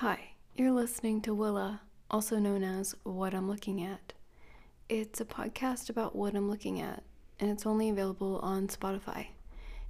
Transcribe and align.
Hi, 0.00 0.34
you're 0.54 0.70
listening 0.70 1.20
to 1.22 1.34
Willa, 1.34 1.80
also 2.08 2.38
known 2.38 2.62
as 2.62 2.94
What 3.02 3.34
I'm 3.34 3.48
Looking 3.48 3.82
At. 3.82 4.12
It's 4.88 5.20
a 5.20 5.24
podcast 5.24 5.90
about 5.90 6.14
what 6.14 6.36
I'm 6.36 6.48
looking 6.48 6.80
at, 6.80 7.02
and 7.40 7.50
it's 7.50 7.66
only 7.66 7.90
available 7.90 8.38
on 8.40 8.68
Spotify. 8.68 9.26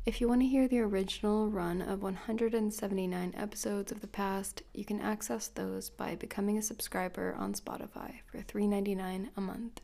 If 0.06 0.18
you 0.18 0.26
want 0.26 0.40
to 0.40 0.46
hear 0.46 0.66
the 0.66 0.78
original 0.78 1.50
run 1.50 1.82
of 1.82 2.02
179 2.02 3.34
episodes 3.36 3.92
of 3.92 4.00
the 4.00 4.06
past, 4.06 4.62
you 4.72 4.82
can 4.82 4.98
access 5.02 5.48
those 5.48 5.90
by 5.90 6.14
becoming 6.14 6.56
a 6.56 6.62
subscriber 6.62 7.36
on 7.38 7.52
Spotify 7.52 8.20
for 8.24 8.38
$3.99 8.38 9.28
a 9.36 9.40
month. 9.42 9.82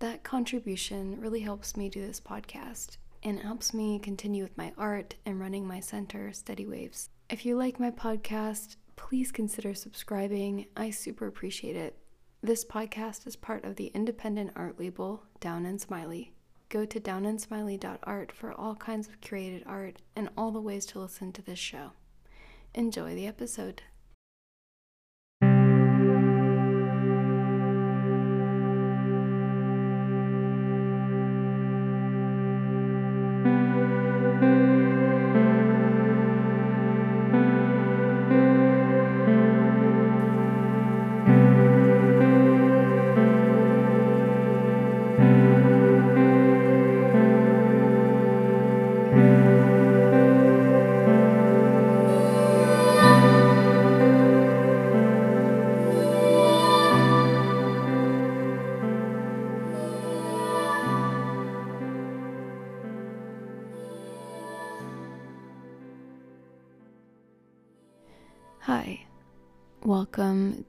That 0.00 0.24
contribution 0.24 1.20
really 1.20 1.42
helps 1.42 1.76
me 1.76 1.88
do 1.88 2.04
this 2.04 2.20
podcast 2.20 2.96
and 3.22 3.38
it 3.38 3.44
helps 3.44 3.72
me 3.72 4.00
continue 4.00 4.42
with 4.42 4.58
my 4.58 4.72
art 4.76 5.14
and 5.24 5.38
running 5.38 5.64
my 5.64 5.78
center, 5.78 6.32
Steady 6.32 6.66
Waves. 6.66 7.08
If 7.30 7.46
you 7.46 7.56
like 7.56 7.78
my 7.78 7.92
podcast, 7.92 8.74
please 9.02 9.32
consider 9.32 9.74
subscribing. 9.74 10.64
I 10.76 10.90
super 10.90 11.26
appreciate 11.26 11.74
it. 11.74 11.98
This 12.40 12.64
podcast 12.64 13.26
is 13.26 13.34
part 13.34 13.64
of 13.64 13.74
the 13.74 13.88
independent 13.88 14.52
art 14.54 14.78
label 14.78 15.24
Down 15.40 15.66
and 15.66 15.80
Smiley. 15.80 16.32
Go 16.68 16.84
to 16.86 17.00
downandsmiley.art 17.00 18.30
for 18.30 18.52
all 18.52 18.76
kinds 18.76 19.08
of 19.08 19.20
curated 19.20 19.64
art 19.66 20.00
and 20.14 20.30
all 20.36 20.52
the 20.52 20.60
ways 20.60 20.86
to 20.86 21.00
listen 21.00 21.32
to 21.32 21.42
this 21.42 21.58
show. 21.58 21.90
Enjoy 22.74 23.14
the 23.16 23.26
episode. 23.26 23.82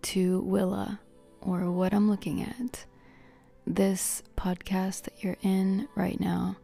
To 0.03 0.41
Willa, 0.41 0.99
or 1.39 1.71
What 1.71 1.93
I'm 1.93 2.09
Looking 2.09 2.41
At. 2.41 2.85
This 3.65 4.21
podcast 4.35 5.03
that 5.03 5.23
you're 5.23 5.37
in 5.41 5.87
right 5.95 6.19
now 6.19 6.57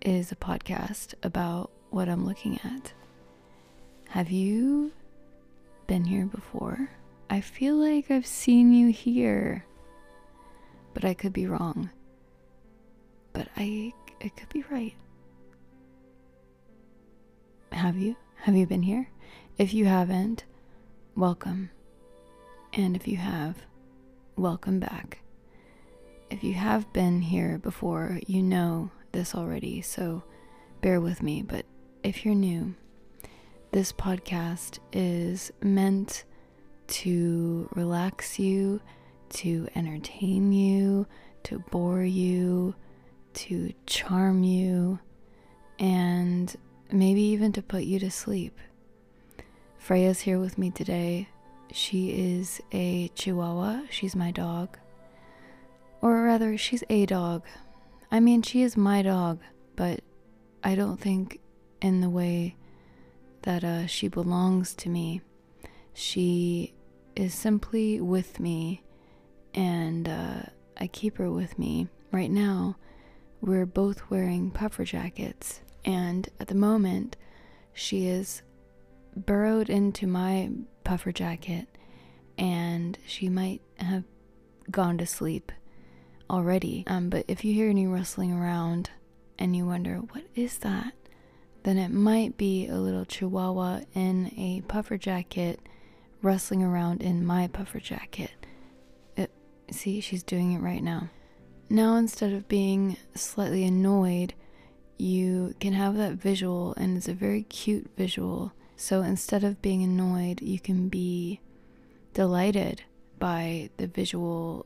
is 0.00 0.32
a 0.32 0.36
podcast 0.36 1.12
about 1.22 1.70
what 1.90 2.08
I'm 2.08 2.24
looking 2.24 2.58
at. 2.64 2.94
Have 4.08 4.30
you 4.30 4.92
been 5.88 6.04
here 6.04 6.24
before? 6.24 6.88
I 7.28 7.42
feel 7.42 7.76
like 7.76 8.10
I've 8.10 8.26
seen 8.26 8.72
you 8.72 8.88
here, 8.88 9.66
but 10.94 11.04
I 11.04 11.12
could 11.12 11.34
be 11.34 11.46
wrong. 11.46 11.90
But 13.34 13.48
I, 13.58 13.92
I 14.24 14.28
could 14.28 14.48
be 14.48 14.64
right. 14.70 14.94
Have 17.72 17.98
you? 17.98 18.16
Have 18.36 18.56
you 18.56 18.66
been 18.66 18.82
here? 18.82 19.10
If 19.58 19.74
you 19.74 19.84
haven't, 19.84 20.44
welcome. 21.14 21.70
And 22.72 22.94
if 22.94 23.08
you 23.08 23.16
have, 23.16 23.56
welcome 24.36 24.78
back. 24.78 25.18
If 26.30 26.44
you 26.44 26.54
have 26.54 26.92
been 26.92 27.20
here 27.20 27.58
before, 27.58 28.20
you 28.28 28.44
know 28.44 28.92
this 29.10 29.34
already, 29.34 29.82
so 29.82 30.22
bear 30.80 31.00
with 31.00 31.20
me. 31.20 31.42
But 31.42 31.66
if 32.04 32.24
you're 32.24 32.34
new, 32.36 32.76
this 33.72 33.92
podcast 33.92 34.78
is 34.92 35.50
meant 35.60 36.22
to 36.88 37.68
relax 37.74 38.38
you, 38.38 38.80
to 39.30 39.66
entertain 39.74 40.52
you, 40.52 41.08
to 41.44 41.58
bore 41.70 42.04
you, 42.04 42.76
to 43.34 43.72
charm 43.86 44.44
you, 44.44 45.00
and 45.80 46.54
maybe 46.92 47.22
even 47.22 47.50
to 47.52 47.62
put 47.62 47.82
you 47.82 47.98
to 47.98 48.12
sleep. 48.12 48.56
Freya's 49.76 50.20
here 50.20 50.38
with 50.38 50.56
me 50.56 50.70
today. 50.70 51.26
She 51.72 52.10
is 52.36 52.60
a 52.72 53.08
Chihuahua. 53.14 53.82
She's 53.90 54.16
my 54.16 54.30
dog. 54.30 54.78
Or 56.00 56.24
rather, 56.24 56.56
she's 56.56 56.82
a 56.88 57.06
dog. 57.06 57.44
I 58.10 58.20
mean, 58.20 58.42
she 58.42 58.62
is 58.62 58.76
my 58.76 59.02
dog, 59.02 59.40
but 59.76 60.00
I 60.64 60.74
don't 60.74 60.98
think 60.98 61.40
in 61.80 62.00
the 62.00 62.10
way 62.10 62.56
that 63.42 63.64
uh, 63.64 63.86
she 63.86 64.08
belongs 64.08 64.74
to 64.74 64.88
me. 64.88 65.20
She 65.92 66.74
is 67.16 67.34
simply 67.34 68.00
with 68.00 68.40
me, 68.40 68.82
and 69.54 70.08
uh, 70.08 70.42
I 70.78 70.86
keep 70.86 71.18
her 71.18 71.30
with 71.30 71.58
me. 71.58 71.88
Right 72.12 72.30
now, 72.30 72.76
we're 73.40 73.66
both 73.66 74.10
wearing 74.10 74.50
puffer 74.50 74.84
jackets, 74.84 75.60
and 75.84 76.28
at 76.38 76.48
the 76.48 76.54
moment, 76.54 77.16
she 77.72 78.06
is 78.06 78.42
burrowed 79.16 79.70
into 79.70 80.06
my 80.06 80.50
puffer 80.84 81.12
jacket 81.12 81.66
and 82.38 82.98
she 83.06 83.28
might 83.28 83.60
have 83.76 84.04
gone 84.70 84.98
to 84.98 85.06
sleep 85.06 85.52
already. 86.28 86.84
Um, 86.86 87.10
but 87.10 87.24
if 87.28 87.44
you 87.44 87.52
hear 87.52 87.68
any 87.68 87.86
rustling 87.86 88.32
around 88.32 88.90
and 89.38 89.54
you 89.54 89.66
wonder, 89.66 89.96
what 89.96 90.24
is 90.34 90.58
that? 90.58 90.94
Then 91.62 91.76
it 91.76 91.90
might 91.90 92.38
be 92.38 92.66
a 92.66 92.76
little 92.76 93.04
chihuahua 93.04 93.80
in 93.94 94.32
a 94.36 94.62
puffer 94.66 94.96
jacket 94.96 95.60
rustling 96.22 96.62
around 96.62 97.02
in 97.02 97.24
my 97.24 97.48
puffer 97.48 97.80
jacket. 97.80 98.30
It, 99.16 99.30
see, 99.70 100.00
she's 100.00 100.22
doing 100.22 100.52
it 100.52 100.60
right 100.60 100.82
now. 100.82 101.10
Now, 101.68 101.96
instead 101.96 102.32
of 102.32 102.48
being 102.48 102.96
slightly 103.14 103.64
annoyed, 103.64 104.34
you 104.98 105.54
can 105.60 105.72
have 105.72 105.96
that 105.96 106.14
visual, 106.14 106.74
and 106.76 106.96
it's 106.96 107.08
a 107.08 107.14
very 107.14 107.42
cute 107.44 107.90
visual 107.96 108.52
so 108.80 109.02
instead 109.02 109.44
of 109.44 109.60
being 109.60 109.82
annoyed, 109.82 110.40
you 110.40 110.58
can 110.58 110.88
be 110.88 111.38
delighted 112.14 112.82
by 113.18 113.68
the 113.76 113.86
visual 113.86 114.64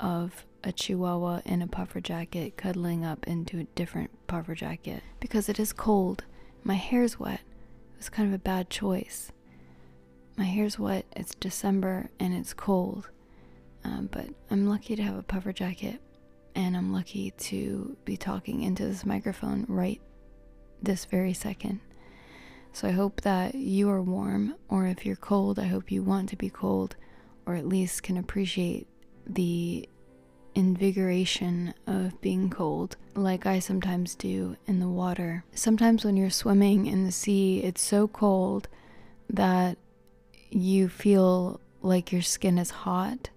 of 0.00 0.44
a 0.64 0.72
chihuahua 0.72 1.42
in 1.44 1.62
a 1.62 1.68
puffer 1.68 2.00
jacket 2.00 2.56
cuddling 2.56 3.04
up 3.04 3.28
into 3.28 3.60
a 3.60 3.64
different 3.76 4.10
puffer 4.26 4.56
jacket 4.56 5.04
because 5.20 5.48
it 5.48 5.60
is 5.60 5.72
cold. 5.72 6.24
My 6.64 6.74
hair's 6.74 7.20
wet. 7.20 7.42
It 7.92 7.98
was 7.98 8.08
kind 8.08 8.26
of 8.28 8.34
a 8.34 8.40
bad 8.42 8.70
choice. 8.70 9.30
My 10.36 10.44
hair's 10.44 10.76
wet, 10.76 11.06
it's 11.14 11.36
December, 11.36 12.10
and 12.18 12.34
it's 12.34 12.52
cold. 12.52 13.08
Um, 13.84 14.08
but 14.10 14.26
I'm 14.50 14.66
lucky 14.66 14.96
to 14.96 15.02
have 15.02 15.16
a 15.16 15.22
puffer 15.22 15.52
jacket, 15.52 16.00
and 16.56 16.76
I'm 16.76 16.92
lucky 16.92 17.30
to 17.30 17.96
be 18.04 18.16
talking 18.16 18.62
into 18.62 18.84
this 18.84 19.06
microphone 19.06 19.64
right 19.68 20.00
this 20.82 21.04
very 21.04 21.34
second. 21.34 21.80
So 22.78 22.86
I 22.86 22.92
hope 22.92 23.22
that 23.22 23.56
you 23.56 23.90
are 23.90 24.00
warm, 24.00 24.54
or 24.68 24.86
if 24.86 25.04
you're 25.04 25.16
cold, 25.16 25.58
I 25.58 25.64
hope 25.64 25.90
you 25.90 26.00
want 26.00 26.28
to 26.28 26.36
be 26.36 26.48
cold, 26.48 26.94
or 27.44 27.56
at 27.56 27.66
least 27.66 28.04
can 28.04 28.16
appreciate 28.16 28.86
the 29.26 29.88
invigoration 30.54 31.74
of 31.88 32.20
being 32.20 32.50
cold, 32.50 32.96
like 33.16 33.46
I 33.46 33.58
sometimes 33.58 34.14
do 34.14 34.56
in 34.68 34.78
the 34.78 34.88
water. 34.88 35.44
Sometimes 35.56 36.04
when 36.04 36.16
you're 36.16 36.30
swimming 36.30 36.86
in 36.86 37.02
the 37.02 37.10
sea, 37.10 37.64
it's 37.64 37.82
so 37.82 38.06
cold 38.06 38.68
that 39.28 39.76
you 40.48 40.88
feel 40.88 41.60
like 41.82 42.12
your 42.12 42.22
skin 42.22 42.58
is 42.58 42.70
hot. 42.70 43.30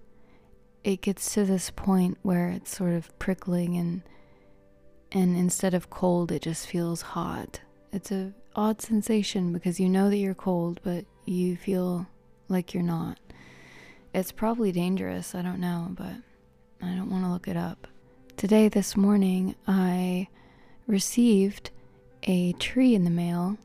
It 0.83 1.01
gets 1.01 1.33
to 1.33 1.45
this 1.45 1.71
point 1.71 2.19
where 2.21 2.49
it's 2.49 2.77
sort 2.77 2.94
of 2.94 3.17
prickling 3.17 3.75
and 3.75 4.03
and 5.11 5.35
instead 5.35 5.73
of 5.73 5.89
cold 5.89 6.31
it 6.31 6.44
just 6.44 6.67
feels 6.67 7.01
hot. 7.01 7.61
It's 7.91 8.11
a 8.11 8.33
odd 8.56 8.81
sensation 8.81 9.53
because 9.53 9.80
you 9.80 9.89
know 9.89 10.09
that 10.09 10.18
you're 10.18 10.33
cold, 10.33 10.80
but 10.83 11.06
you 11.25 11.56
feel 11.56 12.07
like 12.48 12.74
you're 12.74 12.83
not. 12.83 13.19
It's 14.13 14.31
probably 14.31 14.71
dangerous, 14.71 15.33
I 15.33 15.42
don't 15.42 15.59
know, 15.59 15.88
but 15.92 16.13
I 16.81 16.95
don't 16.95 17.09
want 17.09 17.24
to 17.24 17.31
look 17.31 17.48
it 17.48 17.57
up. 17.57 17.88
Today, 18.36 18.68
this 18.68 18.98
morning, 18.98 19.56
I 19.68 20.27
received 20.88 21.71
a 22.24 22.53
tree 22.53 22.95
in 22.95 23.03
the 23.03 23.09
mail, 23.09 23.57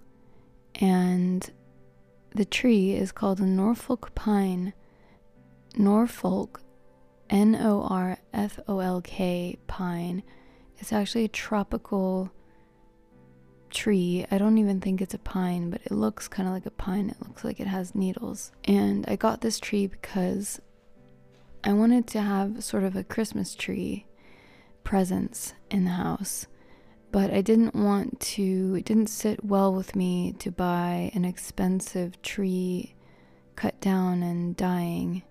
and 0.76 1.50
the 2.34 2.44
tree 2.44 2.92
is 2.92 3.12
called 3.12 3.40
a 3.40 3.46
Norfolk 3.46 4.14
pine. 4.14 4.72
Norfolk, 5.76 6.60
N 7.28 7.56
O 7.56 7.82
R 7.82 8.18
F 8.32 8.58
O 8.68 8.78
L 8.78 9.00
K 9.00 9.58
pine. 9.66 10.22
It's 10.78 10.92
actually 10.92 11.24
a 11.24 11.28
tropical 11.28 12.30
tree. 13.70 14.26
I 14.30 14.38
don't 14.38 14.58
even 14.58 14.80
think 14.80 15.00
it's 15.00 15.14
a 15.14 15.18
pine, 15.18 15.70
but 15.70 15.82
it 15.84 15.92
looks 15.92 16.28
kind 16.28 16.48
of 16.48 16.54
like 16.54 16.66
a 16.66 16.70
pine. 16.70 17.10
It 17.10 17.26
looks 17.26 17.44
like 17.44 17.60
it 17.60 17.66
has 17.66 17.94
needles. 17.94 18.52
And 18.64 19.04
I 19.08 19.16
got 19.16 19.40
this 19.40 19.58
tree 19.58 19.86
because 19.86 20.60
I 21.64 21.72
wanted 21.72 22.06
to 22.08 22.20
have 22.20 22.62
sort 22.62 22.84
of 22.84 22.96
a 22.96 23.04
Christmas 23.04 23.54
tree 23.54 24.06
presence 24.84 25.54
in 25.70 25.84
the 25.84 25.90
house. 25.92 26.46
But 27.12 27.32
I 27.32 27.40
didn't 27.40 27.74
want 27.74 28.20
to, 28.20 28.76
it 28.78 28.84
didn't 28.84 29.08
sit 29.08 29.44
well 29.44 29.72
with 29.72 29.96
me 29.96 30.32
to 30.38 30.50
buy 30.50 31.10
an 31.14 31.24
expensive 31.24 32.20
tree 32.22 32.94
cut 33.54 33.80
down 33.80 34.22
and 34.22 34.56
dying 34.56 35.22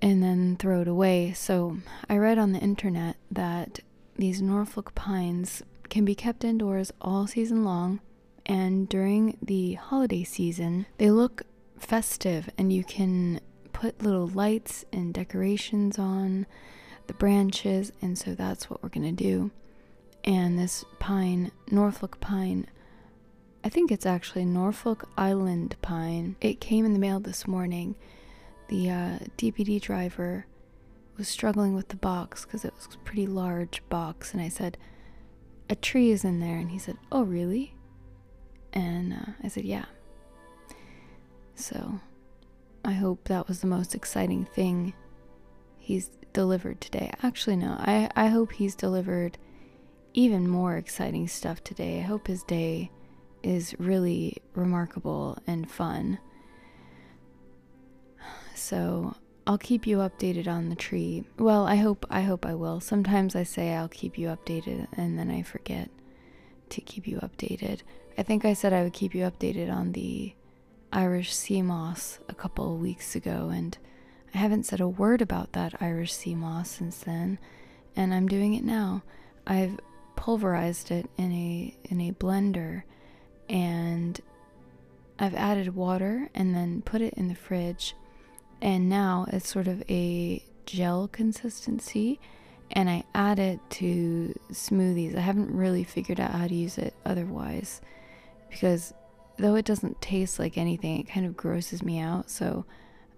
and 0.00 0.22
then 0.22 0.56
throw 0.56 0.82
it 0.82 0.88
away. 0.88 1.32
So 1.32 1.78
I 2.08 2.16
read 2.16 2.38
on 2.38 2.52
the 2.52 2.58
internet 2.58 3.16
that 3.30 3.80
these 4.16 4.42
Norfolk 4.42 4.94
pines 4.94 5.62
can 5.92 6.06
be 6.06 6.14
kept 6.14 6.42
indoors 6.42 6.90
all 7.02 7.26
season 7.26 7.64
long, 7.64 8.00
and 8.46 8.88
during 8.88 9.36
the 9.42 9.74
holiday 9.74 10.24
season, 10.24 10.86
they 10.96 11.10
look 11.10 11.42
festive 11.78 12.48
and 12.56 12.72
you 12.72 12.82
can 12.82 13.38
put 13.74 14.02
little 14.02 14.26
lights 14.26 14.86
and 14.90 15.12
decorations 15.12 15.98
on 15.98 16.46
the 17.08 17.12
branches, 17.12 17.92
and 18.00 18.16
so 18.16 18.34
that's 18.34 18.70
what 18.70 18.82
we're 18.82 18.88
gonna 18.88 19.12
do. 19.12 19.50
And 20.24 20.58
this 20.58 20.82
pine, 20.98 21.52
Norfolk 21.70 22.18
pine, 22.20 22.68
I 23.62 23.68
think 23.68 23.92
it's 23.92 24.06
actually 24.06 24.46
Norfolk 24.46 25.06
Island 25.18 25.76
pine. 25.82 26.36
It 26.40 26.58
came 26.58 26.86
in 26.86 26.94
the 26.94 26.98
mail 26.98 27.20
this 27.20 27.46
morning. 27.46 27.96
The 28.68 28.88
uh, 28.88 29.18
DPD 29.36 29.82
driver 29.82 30.46
was 31.18 31.28
struggling 31.28 31.74
with 31.74 31.88
the 31.88 31.96
box 31.96 32.46
because 32.46 32.64
it 32.64 32.72
was 32.74 32.94
a 32.94 32.98
pretty 33.00 33.26
large 33.26 33.86
box, 33.90 34.32
and 34.32 34.40
I 34.40 34.48
said, 34.48 34.78
a 35.72 35.74
tree 35.74 36.10
is 36.10 36.22
in 36.22 36.38
there. 36.38 36.58
And 36.58 36.70
he 36.70 36.78
said, 36.78 36.98
Oh, 37.10 37.22
really? 37.22 37.74
And 38.74 39.14
uh, 39.14 39.32
I 39.42 39.48
said, 39.48 39.64
Yeah. 39.64 39.86
So 41.54 41.98
I 42.84 42.92
hope 42.92 43.24
that 43.24 43.48
was 43.48 43.60
the 43.60 43.66
most 43.66 43.94
exciting 43.94 44.44
thing 44.44 44.92
he's 45.78 46.10
delivered 46.34 46.80
today. 46.80 47.10
Actually, 47.22 47.56
no, 47.56 47.76
I, 47.78 48.10
I 48.14 48.26
hope 48.26 48.52
he's 48.52 48.74
delivered 48.74 49.38
even 50.12 50.46
more 50.46 50.76
exciting 50.76 51.26
stuff 51.26 51.64
today. 51.64 51.98
I 52.00 52.02
hope 52.02 52.26
his 52.26 52.42
day 52.42 52.90
is 53.42 53.74
really 53.78 54.36
remarkable 54.54 55.38
and 55.46 55.70
fun. 55.70 56.18
So 58.54 59.16
I'll 59.46 59.58
keep 59.58 59.86
you 59.86 59.98
updated 59.98 60.46
on 60.46 60.68
the 60.68 60.76
tree. 60.76 61.24
Well, 61.38 61.66
I 61.66 61.76
hope 61.76 62.06
I 62.08 62.22
hope 62.22 62.46
I 62.46 62.54
will. 62.54 62.80
Sometimes 62.80 63.34
I 63.34 63.42
say 63.42 63.74
I'll 63.74 63.88
keep 63.88 64.16
you 64.16 64.28
updated 64.28 64.86
and 64.96 65.18
then 65.18 65.30
I 65.30 65.42
forget 65.42 65.90
to 66.70 66.80
keep 66.80 67.08
you 67.08 67.18
updated. 67.18 67.80
I 68.16 68.22
think 68.22 68.44
I 68.44 68.52
said 68.52 68.72
I 68.72 68.84
would 68.84 68.92
keep 68.92 69.14
you 69.14 69.24
updated 69.24 69.72
on 69.72 69.92
the 69.92 70.34
Irish 70.92 71.34
sea 71.34 71.62
moss 71.62 72.20
a 72.28 72.34
couple 72.34 72.72
of 72.72 72.80
weeks 72.80 73.16
ago 73.16 73.50
and 73.52 73.76
I 74.34 74.38
haven't 74.38 74.64
said 74.64 74.80
a 74.80 74.88
word 74.88 75.20
about 75.20 75.52
that 75.52 75.82
Irish 75.82 76.12
sea 76.12 76.34
moss 76.34 76.70
since 76.70 76.98
then, 76.98 77.38
and 77.94 78.14
I'm 78.14 78.28
doing 78.28 78.54
it 78.54 78.64
now. 78.64 79.02
I've 79.46 79.78
pulverized 80.16 80.90
it 80.90 81.10
in 81.18 81.32
a 81.32 81.76
in 81.84 82.00
a 82.00 82.12
blender 82.12 82.84
and 83.48 84.20
I've 85.18 85.34
added 85.34 85.74
water 85.74 86.30
and 86.34 86.54
then 86.54 86.82
put 86.82 87.02
it 87.02 87.14
in 87.14 87.28
the 87.28 87.34
fridge 87.34 87.94
and 88.62 88.88
now 88.88 89.26
it's 89.30 89.48
sort 89.48 89.66
of 89.66 89.82
a 89.90 90.42
gel 90.64 91.08
consistency 91.08 92.20
and 92.70 92.88
I 92.88 93.04
add 93.14 93.38
it 93.38 93.58
to 93.70 94.38
smoothies. 94.52 95.16
I 95.16 95.20
haven't 95.20 95.54
really 95.54 95.84
figured 95.84 96.20
out 96.20 96.30
how 96.30 96.46
to 96.46 96.54
use 96.54 96.78
it 96.78 96.94
otherwise 97.04 97.82
because 98.48 98.94
though 99.36 99.56
it 99.56 99.64
doesn't 99.64 100.00
taste 100.00 100.38
like 100.38 100.56
anything, 100.56 101.00
it 101.00 101.08
kind 101.08 101.26
of 101.26 101.36
grosses 101.36 101.82
me 101.82 101.98
out. 101.98 102.30
So 102.30 102.64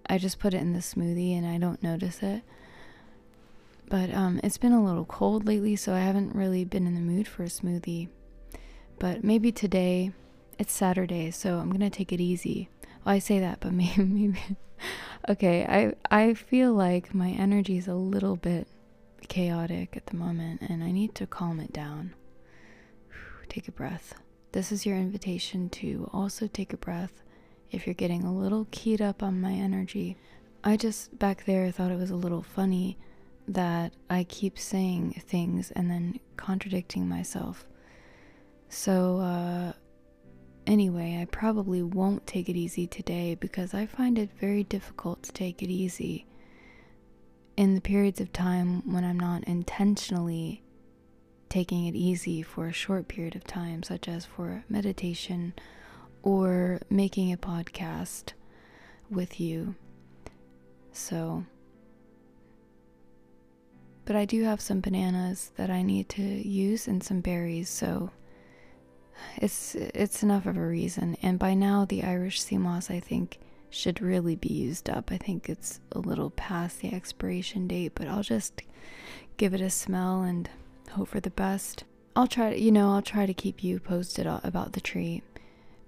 I 0.09 0.17
just 0.17 0.39
put 0.39 0.55
it 0.55 0.61
in 0.61 0.73
the 0.73 0.79
smoothie 0.79 1.37
and 1.37 1.45
I 1.45 1.59
don't 1.59 1.81
notice 1.81 2.23
it. 2.23 2.41
But 3.87 4.11
um, 4.15 4.41
it's 4.43 4.57
been 4.57 4.73
a 4.73 4.83
little 4.83 5.05
cold 5.05 5.45
lately, 5.45 5.75
so 5.75 5.93
I 5.93 5.99
haven't 5.99 6.33
really 6.33 6.65
been 6.65 6.87
in 6.87 6.95
the 6.95 7.01
mood 7.01 7.27
for 7.27 7.43
a 7.43 7.47
smoothie. 7.47 8.09
But 8.97 9.23
maybe 9.23 9.51
today, 9.51 10.11
it's 10.57 10.73
Saturday, 10.73 11.29
so 11.29 11.59
I'm 11.59 11.69
gonna 11.71 11.91
take 11.91 12.11
it 12.11 12.19
easy. 12.19 12.67
Well, 13.05 13.13
I 13.13 13.19
say 13.19 13.39
that, 13.39 13.59
but 13.59 13.73
maybe, 13.73 14.03
maybe 14.03 14.39
okay, 15.27 15.65
I 15.65 15.93
I 16.27 16.33
feel 16.33 16.73
like 16.73 17.13
my 17.13 17.29
energy 17.29 17.77
is 17.77 17.87
a 17.87 17.95
little 17.95 18.35
bit 18.35 18.67
chaotic 19.27 19.97
at 19.97 20.07
the 20.07 20.15
moment 20.15 20.61
and 20.61 20.83
I 20.83 20.91
need 20.91 21.15
to 21.15 21.27
calm 21.27 21.59
it 21.59 21.73
down. 21.73 22.13
Take 23.49 23.67
a 23.67 23.71
breath. 23.71 24.13
This 24.51 24.71
is 24.71 24.85
your 24.85 24.97
invitation 24.97 25.69
to 25.71 26.09
also 26.13 26.47
take 26.47 26.71
a 26.71 26.77
breath 26.77 27.23
if 27.71 27.85
you're 27.85 27.93
getting 27.93 28.23
a 28.23 28.33
little 28.33 28.67
keyed 28.71 29.01
up 29.01 29.21
on 29.21 29.41
my 29.41 29.51
energy. 29.51 30.15
I 30.63 30.77
just 30.77 31.19
back 31.19 31.43
there 31.43 31.69
thought 31.71 31.91
it 31.91 31.99
was 31.99 32.09
a 32.09 32.15
little 32.15 32.41
funny 32.41 32.97
that 33.47 33.93
I 34.09 34.23
keep 34.23 34.57
saying 34.57 35.21
things 35.27 35.71
and 35.71 35.91
then 35.91 36.19
contradicting 36.37 37.07
myself. 37.09 37.65
So, 38.69 39.19
uh, 39.19 39.73
Anyway, 40.67 41.19
I 41.21 41.25
probably 41.25 41.83
won't 41.83 42.25
take 42.25 42.49
it 42.49 42.55
easy 42.55 42.87
today 42.87 43.35
because 43.35 43.73
I 43.73 43.85
find 43.85 44.17
it 44.17 44.31
very 44.39 44.63
difficult 44.63 45.21
to 45.23 45.31
take 45.31 45.61
it 45.61 45.69
easy 45.69 46.25
in 47.55 47.75
the 47.75 47.81
periods 47.81 48.19
of 48.19 48.33
time 48.33 48.81
when 48.91 49.03
I'm 49.03 49.19
not 49.19 49.43
intentionally 49.43 50.63
taking 51.49 51.85
it 51.85 51.95
easy 51.95 52.41
for 52.41 52.67
a 52.67 52.73
short 52.73 53.07
period 53.07 53.35
of 53.35 53.43
time, 53.43 53.83
such 53.83 54.07
as 54.07 54.25
for 54.25 54.63
meditation 54.67 55.53
or 56.23 56.81
making 56.89 57.31
a 57.31 57.37
podcast 57.37 58.33
with 59.09 59.39
you. 59.39 59.75
So, 60.91 61.45
but 64.05 64.15
I 64.15 64.25
do 64.25 64.43
have 64.43 64.59
some 64.59 64.81
bananas 64.81 65.51
that 65.57 65.69
I 65.69 65.83
need 65.83 66.09
to 66.09 66.23
use 66.23 66.87
and 66.87 67.03
some 67.03 67.21
berries, 67.21 67.69
so 67.69 68.09
it's 69.37 69.75
it's 69.75 70.23
enough 70.23 70.45
of 70.45 70.57
a 70.57 70.65
reason. 70.65 71.17
And 71.21 71.39
by 71.39 71.53
now, 71.53 71.85
the 71.85 72.03
Irish 72.03 72.41
sea 72.41 72.57
moss, 72.57 72.89
I 72.89 72.99
think, 72.99 73.39
should 73.69 74.01
really 74.01 74.35
be 74.35 74.53
used 74.53 74.89
up. 74.89 75.11
I 75.11 75.17
think 75.17 75.49
it's 75.49 75.79
a 75.91 75.99
little 75.99 76.29
past 76.31 76.79
the 76.79 76.93
expiration 76.93 77.67
date, 77.67 77.93
but 77.95 78.07
I'll 78.07 78.23
just 78.23 78.61
give 79.37 79.53
it 79.53 79.61
a 79.61 79.69
smell 79.69 80.23
and 80.23 80.49
hope 80.91 81.09
for 81.09 81.19
the 81.19 81.29
best. 81.29 81.83
I'll 82.15 82.27
try 82.27 82.51
to, 82.51 82.59
you 82.59 82.71
know, 82.71 82.91
I'll 82.91 83.01
try 83.01 83.25
to 83.25 83.33
keep 83.33 83.63
you 83.63 83.79
posted 83.79 84.25
about 84.25 84.73
the 84.73 84.81
tree 84.81 85.21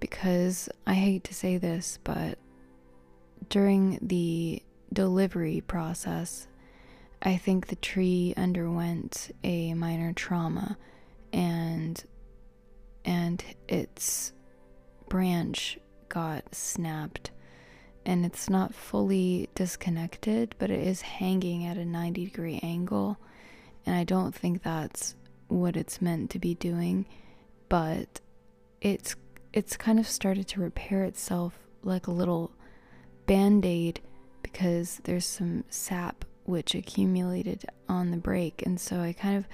because 0.00 0.68
I 0.86 0.94
hate 0.94 1.24
to 1.24 1.34
say 1.34 1.56
this, 1.56 1.98
but 2.04 2.38
during 3.48 3.98
the 4.02 4.62
delivery 4.92 5.62
process, 5.66 6.48
I 7.22 7.36
think 7.36 7.66
the 7.66 7.76
tree 7.76 8.34
underwent 8.36 9.30
a 9.42 9.74
minor 9.74 10.12
trauma 10.12 10.76
and 11.32 12.02
and 13.08 13.42
its 13.68 14.34
branch 15.08 15.78
got 16.10 16.54
snapped. 16.54 17.30
And 18.04 18.24
it's 18.26 18.50
not 18.50 18.74
fully 18.74 19.48
disconnected, 19.54 20.54
but 20.58 20.70
it 20.70 20.86
is 20.86 21.00
hanging 21.00 21.64
at 21.64 21.78
a 21.78 21.86
90 21.86 22.26
degree 22.26 22.60
angle. 22.62 23.16
And 23.86 23.96
I 23.96 24.04
don't 24.04 24.34
think 24.34 24.62
that's 24.62 25.14
what 25.48 25.74
it's 25.74 26.02
meant 26.02 26.28
to 26.30 26.38
be 26.38 26.54
doing, 26.54 27.06
but 27.70 28.20
it's 28.82 29.16
it's 29.54 29.78
kind 29.78 29.98
of 29.98 30.06
started 30.06 30.46
to 30.46 30.60
repair 30.60 31.04
itself 31.04 31.58
like 31.82 32.06
a 32.06 32.12
little 32.12 32.52
band-aid 33.26 34.00
because 34.42 35.00
there's 35.04 35.24
some 35.24 35.64
sap 35.70 36.26
which 36.44 36.74
accumulated 36.74 37.64
on 37.88 38.10
the 38.10 38.16
break 38.18 38.62
and 38.66 38.78
so 38.78 39.00
I 39.00 39.14
kind 39.14 39.38
of 39.38 39.48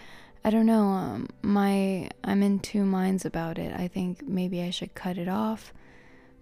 I 0.44 0.50
don't 0.50 0.66
know. 0.66 0.82
Um, 0.88 1.28
my 1.42 2.10
I'm 2.22 2.42
in 2.42 2.58
two 2.58 2.84
minds 2.84 3.24
about 3.24 3.58
it. 3.58 3.72
I 3.74 3.88
think 3.88 4.26
maybe 4.28 4.60
I 4.62 4.68
should 4.68 4.94
cut 4.94 5.16
it 5.16 5.28
off, 5.28 5.72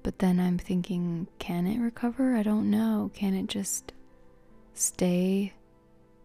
but 0.02 0.18
then 0.18 0.40
I'm 0.40 0.58
thinking, 0.58 1.28
can 1.38 1.68
it 1.68 1.78
recover? 1.78 2.34
I 2.34 2.42
don't 2.42 2.68
know. 2.68 3.12
Can 3.14 3.34
it 3.34 3.46
just 3.46 3.92
stay 4.74 5.52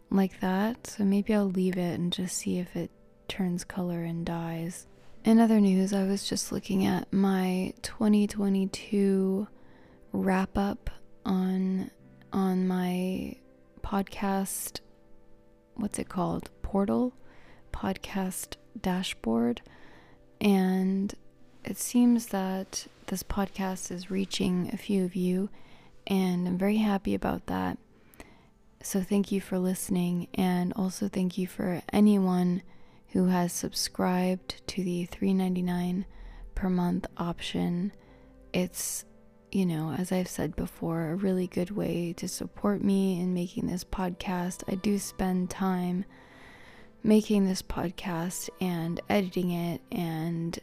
like 0.10 0.40
that? 0.40 0.88
So 0.88 1.04
maybe 1.04 1.36
I'll 1.36 1.46
leave 1.46 1.78
it 1.78 2.00
and 2.00 2.12
just 2.12 2.38
see 2.38 2.58
if 2.58 2.76
it 2.76 2.90
turns 3.28 3.64
color 3.64 4.04
and 4.04 4.26
dies. 4.26 4.88
In 5.24 5.40
other 5.40 5.60
news, 5.60 5.94
I 5.94 6.04
was 6.04 6.28
just 6.28 6.52
looking 6.52 6.86
at 6.86 7.14
my 7.14 7.74
2022 7.84 9.48
wrap 10.14 10.58
up 10.58 10.90
on 11.26 11.92
on 12.34 12.68
my 12.68 13.36
podcast. 13.84 14.80
What's 15.76 16.00
it 16.00 16.10
called? 16.10 16.50
Portal 16.64 17.14
podcast 17.82 18.56
dashboard, 18.82 19.62
and 20.42 21.14
it 21.64 21.78
seems 21.78 22.28
that 22.28 22.88
this 23.08 23.24
podcast 23.24 23.92
is 23.92 24.10
reaching 24.10 24.70
a 24.74 24.78
few 24.78 25.06
of 25.06 25.16
you, 25.16 25.50
and 26.08 26.48
I'm 26.48 26.58
very 26.58 26.78
happy 26.78 27.14
about 27.14 27.46
that. 27.48 27.78
So, 28.82 29.02
thank 29.02 29.32
you 29.32 29.42
for 29.42 29.60
listening, 29.60 30.28
and 30.34 30.74
also 30.76 31.08
thank 31.08 31.38
you 31.38 31.46
for 31.46 31.82
anyone 31.94 32.64
who 33.10 33.28
has 33.28 33.54
subscribed 33.54 34.66
to 34.68 34.84
the 34.84 35.08
$3.99 35.08 36.06
per 36.56 36.70
month 36.70 37.06
option. 37.18 37.92
It's, 38.54 39.06
you 39.52 39.66
know, 39.66 39.92
as 39.92 40.12
I've 40.12 40.28
said 40.28 40.56
before, 40.56 41.12
a 41.12 41.16
really 41.16 41.48
good 41.48 41.72
way 41.72 42.14
to 42.14 42.28
support 42.28 42.84
me 42.84 43.20
in 43.20 43.34
making 43.34 43.68
this 43.68 43.84
podcast. 43.84 44.64
I 44.68 44.76
do 44.76 44.98
spend 44.98 45.50
time 45.50 46.06
making 47.04 47.46
this 47.46 47.62
podcast 47.62 48.50
and 48.60 49.00
editing 49.10 49.52
it 49.52 49.82
and 49.92 50.60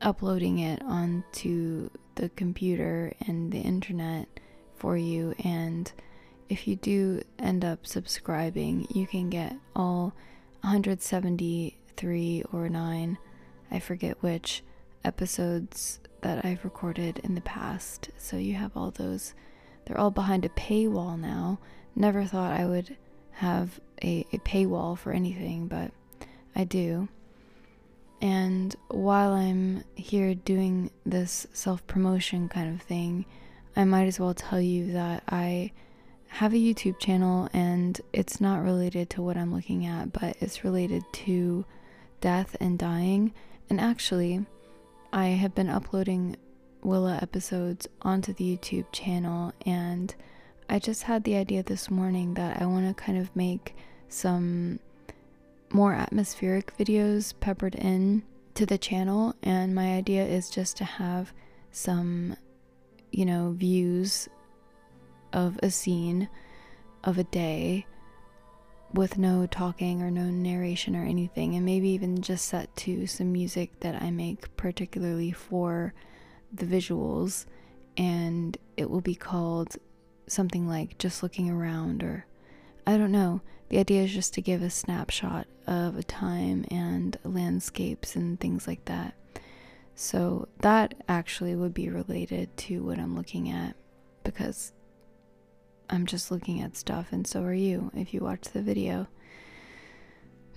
uploading 0.00 0.58
it 0.58 0.82
onto 0.82 1.90
the 2.16 2.28
computer 2.30 3.12
and 3.26 3.52
the 3.52 3.60
internet 3.60 4.28
for 4.74 4.96
you. 4.96 5.34
And 5.44 5.90
if 6.48 6.68
you 6.68 6.76
do 6.76 7.22
end 7.38 7.64
up 7.64 7.86
subscribing, 7.86 8.86
you 8.90 9.06
can 9.06 9.30
get 9.30 9.56
all 9.74 10.14
173 10.62 12.44
or 12.52 12.68
9, 12.68 13.18
I 13.70 13.78
forget 13.78 14.22
which, 14.22 14.62
episodes 15.04 16.00
that 16.22 16.44
I've 16.44 16.64
recorded 16.64 17.20
in 17.22 17.34
the 17.34 17.40
past. 17.40 18.10
So 18.16 18.36
you 18.36 18.54
have 18.54 18.76
all 18.76 18.90
those. 18.90 19.34
They're 19.84 19.98
all 19.98 20.10
behind 20.10 20.44
a 20.44 20.50
paywall 20.50 21.18
now. 21.18 21.60
Never 21.94 22.24
thought 22.24 22.58
I 22.58 22.66
would 22.66 22.96
have 23.32 23.80
a, 24.02 24.26
a 24.32 24.38
paywall 24.38 24.96
for 24.98 25.12
anything, 25.12 25.68
but 25.68 25.90
I 26.54 26.64
do. 26.64 27.08
And 28.20 28.74
while 28.88 29.32
I'm 29.32 29.84
here 29.94 30.34
doing 30.34 30.90
this 31.04 31.46
self 31.52 31.86
promotion 31.86 32.48
kind 32.48 32.74
of 32.74 32.82
thing, 32.86 33.26
I 33.76 33.84
might 33.84 34.06
as 34.06 34.18
well 34.18 34.34
tell 34.34 34.60
you 34.60 34.92
that 34.92 35.22
I 35.28 35.72
have 36.28 36.52
a 36.52 36.56
YouTube 36.56 36.98
channel 36.98 37.48
and 37.52 38.00
it's 38.12 38.40
not 38.40 38.62
related 38.62 39.10
to 39.10 39.22
what 39.22 39.36
I'm 39.36 39.54
looking 39.54 39.86
at, 39.86 40.12
but 40.12 40.36
it's 40.40 40.64
related 40.64 41.04
to 41.12 41.64
death 42.20 42.56
and 42.58 42.78
dying. 42.78 43.32
And 43.68 43.80
actually, 43.80 44.46
I 45.12 45.28
have 45.28 45.54
been 45.54 45.68
uploading 45.68 46.36
Willa 46.82 47.18
episodes 47.20 47.88
onto 48.02 48.32
the 48.32 48.56
YouTube 48.56 48.86
channel, 48.92 49.52
and 49.64 50.14
I 50.68 50.78
just 50.78 51.04
had 51.04 51.24
the 51.24 51.36
idea 51.36 51.62
this 51.62 51.90
morning 51.90 52.34
that 52.34 52.60
I 52.60 52.66
want 52.66 52.88
to 52.88 53.02
kind 53.02 53.18
of 53.18 53.34
make 53.36 53.74
some 54.08 54.80
more 55.70 55.92
atmospheric 55.92 56.76
videos 56.76 57.34
peppered 57.38 57.74
in 57.74 58.22
to 58.54 58.66
the 58.66 58.78
channel 58.78 59.34
and 59.42 59.74
my 59.74 59.94
idea 59.94 60.24
is 60.24 60.48
just 60.48 60.76
to 60.78 60.84
have 60.84 61.32
some 61.70 62.36
you 63.10 63.24
know 63.24 63.52
views 63.56 64.28
of 65.32 65.58
a 65.62 65.70
scene 65.70 66.28
of 67.04 67.18
a 67.18 67.24
day 67.24 67.84
with 68.94 69.18
no 69.18 69.46
talking 69.46 70.00
or 70.00 70.10
no 70.10 70.24
narration 70.24 70.96
or 70.96 71.04
anything 71.04 71.54
and 71.54 71.66
maybe 71.66 71.88
even 71.90 72.22
just 72.22 72.46
set 72.46 72.74
to 72.76 73.06
some 73.06 73.32
music 73.32 73.78
that 73.80 74.00
I 74.00 74.10
make 74.10 74.56
particularly 74.56 75.32
for 75.32 75.92
the 76.52 76.64
visuals 76.64 77.44
and 77.96 78.56
it 78.76 78.88
will 78.88 79.00
be 79.00 79.14
called 79.14 79.76
something 80.26 80.68
like 80.68 80.98
just 80.98 81.22
looking 81.22 81.50
around 81.50 82.02
or 82.02 82.26
I 82.86 82.96
don't 82.96 83.12
know 83.12 83.40
the 83.68 83.78
idea 83.78 84.02
is 84.02 84.12
just 84.12 84.34
to 84.34 84.40
give 84.40 84.62
a 84.62 84.70
snapshot 84.70 85.46
of 85.66 85.96
a 85.96 86.02
time 86.02 86.64
and 86.70 87.18
landscapes 87.24 88.14
and 88.14 88.38
things 88.38 88.66
like 88.66 88.84
that. 88.84 89.14
So 89.94 90.48
that 90.60 90.94
actually 91.08 91.56
would 91.56 91.74
be 91.74 91.88
related 91.88 92.56
to 92.58 92.84
what 92.84 92.98
I'm 92.98 93.16
looking 93.16 93.50
at 93.50 93.74
because 94.22 94.72
I'm 95.88 96.06
just 96.06 96.30
looking 96.30 96.60
at 96.60 96.76
stuff, 96.76 97.08
and 97.12 97.26
so 97.26 97.42
are 97.42 97.54
you 97.54 97.90
if 97.94 98.12
you 98.12 98.20
watch 98.20 98.42
the 98.42 98.62
video. 98.62 99.08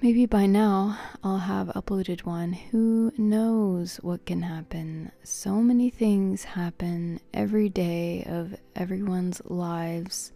Maybe 0.01 0.25
by 0.25 0.46
now 0.46 0.98
I'll 1.25 1.39
have 1.39 1.68
uploaded 1.75 2.24
one. 2.24 2.53
Who 2.53 3.12
knows 3.18 3.98
what 3.98 4.25
can 4.25 4.44
happen? 4.44 5.12
So 5.24 5.56
many 5.56 5.89
things 5.89 6.46
happen 6.46 7.20
every 7.34 7.68
day 7.68 8.24
of 8.24 8.56
everyone's 8.77 9.41
lives, 9.44 10.32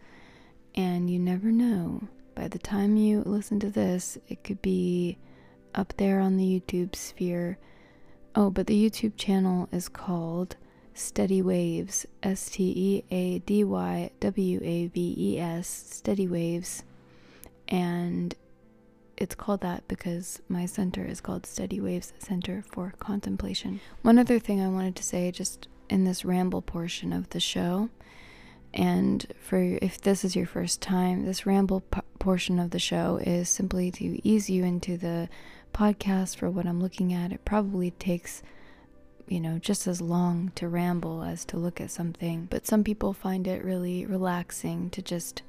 and 0.75 1.10
you 1.10 1.17
never 1.17 1.50
know. 1.50 2.10
By 2.36 2.50
the 2.50 2.60
time 2.60 2.98
you 2.98 3.22
listen 3.25 3.58
to 3.62 3.70
this, 3.70 4.17
it 4.27 4.43
could 4.43 4.62
be 4.62 5.17
up 5.74 5.93
there 5.96 6.20
on 6.20 6.36
the 6.36 6.60
YouTube 6.60 6.93
sphere. 6.93 7.58
Oh, 8.36 8.50
but 8.50 8.67
the 8.67 8.89
YouTube 8.89 9.15
channel 9.15 9.70
is 9.72 9.88
called 9.88 10.58
Steady 10.93 11.41
Waves, 11.41 12.05
S 12.22 12.50
T 12.50 12.74
E 12.75 13.03
A 13.15 13.39
D 13.39 13.63
Y 13.63 14.12
W 14.20 14.60
A 14.62 14.88
V 14.88 15.15
E 15.17 15.39
S, 15.39 15.70
Steady 15.70 16.27
Waves. 16.27 16.84
And 17.70 18.36
it's 19.17 19.36
called 19.36 19.62
that 19.62 19.88
because 19.88 20.41
my 20.50 20.65
center 20.65 21.05
is 21.05 21.22
called 21.22 21.46
Steady 21.46 21.79
Waves 21.79 22.13
Center 22.20 22.63
for 22.72 22.93
Contemplation. 23.00 23.79
One 24.01 24.17
other 24.17 24.39
thing 24.39 24.62
I 24.62 24.70
wanted 24.70 24.96
to 24.98 25.03
say, 25.03 25.32
just 25.32 25.67
in 25.89 26.03
this 26.03 26.25
ramble 26.25 26.62
portion 26.62 27.13
of 27.13 27.29
the 27.29 27.39
show, 27.39 27.89
and 28.74 29.25
for 29.39 29.60
if 29.82 30.01
this 30.01 30.25
is 30.25 30.36
your 30.36 30.48
first 30.48 30.82
time, 30.82 31.25
this 31.25 31.46
ramble 31.46 31.82
p- 31.82 32.01
portion 32.17 32.60
of 32.60 32.72
the 32.72 32.79
show 32.79 33.17
is 33.17 33.48
simply 33.50 33.91
to 33.91 34.27
ease 34.27 34.50
you 34.50 34.63
into 34.63 34.98
the 34.98 35.29
podcast 35.74 36.38
for 36.38 36.50
what 36.50 36.65
I'm 36.65 36.82
looking 36.82 37.13
at. 37.13 37.32
It 37.32 37.46
probably 37.46 37.91
takes, 37.91 38.41
you 39.27 39.39
know, 39.39 39.60
just 39.60 39.86
as 39.86 40.01
long 40.01 40.51
to 40.55 40.67
ramble 40.67 41.22
as 41.24 41.46
to 41.46 41.58
look 41.58 41.79
at 41.79 41.91
something. 41.91 42.48
But 42.50 42.65
some 42.65 42.84
people 42.84 43.13
find 43.13 43.48
it 43.48 43.63
really 43.63 44.05
relaxing 44.08 44.89
to 44.91 45.01
just 45.03 45.43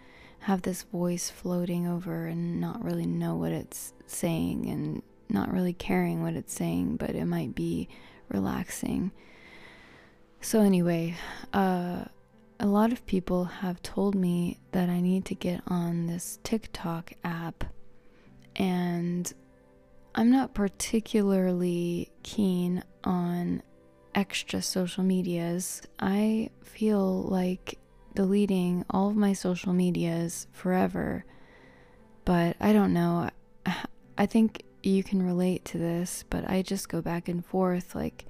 have 0.45 0.61
this 0.61 0.83
voice 0.83 1.31
floating 1.31 1.89
over 1.89 2.27
and 2.27 2.61
not 2.61 2.85
really 2.85 3.07
know 3.07 3.35
what 3.35 3.51
it's 3.51 3.95
saying 4.07 4.69
and 4.69 5.03
not 5.31 5.51
really 5.51 5.73
caring 5.73 6.23
what 6.23 6.35
it's 6.35 6.53
saying, 6.53 6.97
but 6.97 7.11
it 7.11 7.25
might 7.25 7.55
be 7.55 7.89
relaxing. 8.29 9.11
So, 10.43 10.61
anyway, 10.61 11.15
uh, 11.55 12.05
a 12.61 12.67
lot 12.67 12.93
of 12.93 13.07
people 13.07 13.47
have 13.47 13.83
told 13.83 14.15
me 14.15 14.59
that 14.73 14.91
I 14.91 15.01
need 15.01 15.25
to 15.27 15.35
get 15.35 15.63
on 15.67 16.07
this 16.07 16.39
TikTok 16.43 17.15
app, 17.25 17.65
and 18.55 19.33
I'm 20.15 20.31
not 20.31 20.53
particularly 20.53 22.13
keen 22.23 22.85
on 23.03 23.63
extra 24.15 24.61
social 24.61 25.05
medias. 25.05 25.81
I 25.99 26.51
feel 26.63 27.23
like 27.23 27.79
deleting 28.15 28.85
all 28.91 29.11
of 29.11 29.17
my 29.17 29.33
social 29.33 29.73
medias 29.73 30.47
forever, 30.53 31.25
but 32.25 32.57
I 32.61 32.73
don't 32.73 32.93
know. 32.93 33.31
I 34.19 34.27
think 34.27 34.63
you 34.83 35.03
can 35.03 35.23
relate 35.23 35.65
to 35.67 35.79
this, 35.79 36.25
but 36.31 36.49
I 36.49 36.63
just 36.63 36.89
go 36.89 37.01
back 37.01 37.29
and 37.29 37.45
forth. 37.45 37.95
Like, 37.95 38.27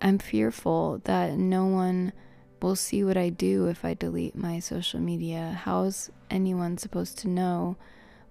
I'm 0.00 0.18
fearful 0.18 1.00
that 1.04 1.32
no 1.32 1.66
one 1.66 2.12
will 2.60 2.76
see 2.76 3.04
what 3.04 3.16
I 3.16 3.28
do 3.28 3.66
if 3.66 3.84
I 3.84 3.94
delete 3.94 4.36
my 4.36 4.58
social 4.58 5.00
media. 5.00 5.60
How's 5.64 6.10
anyone 6.30 6.78
supposed 6.78 7.18
to 7.18 7.28
know 7.28 7.76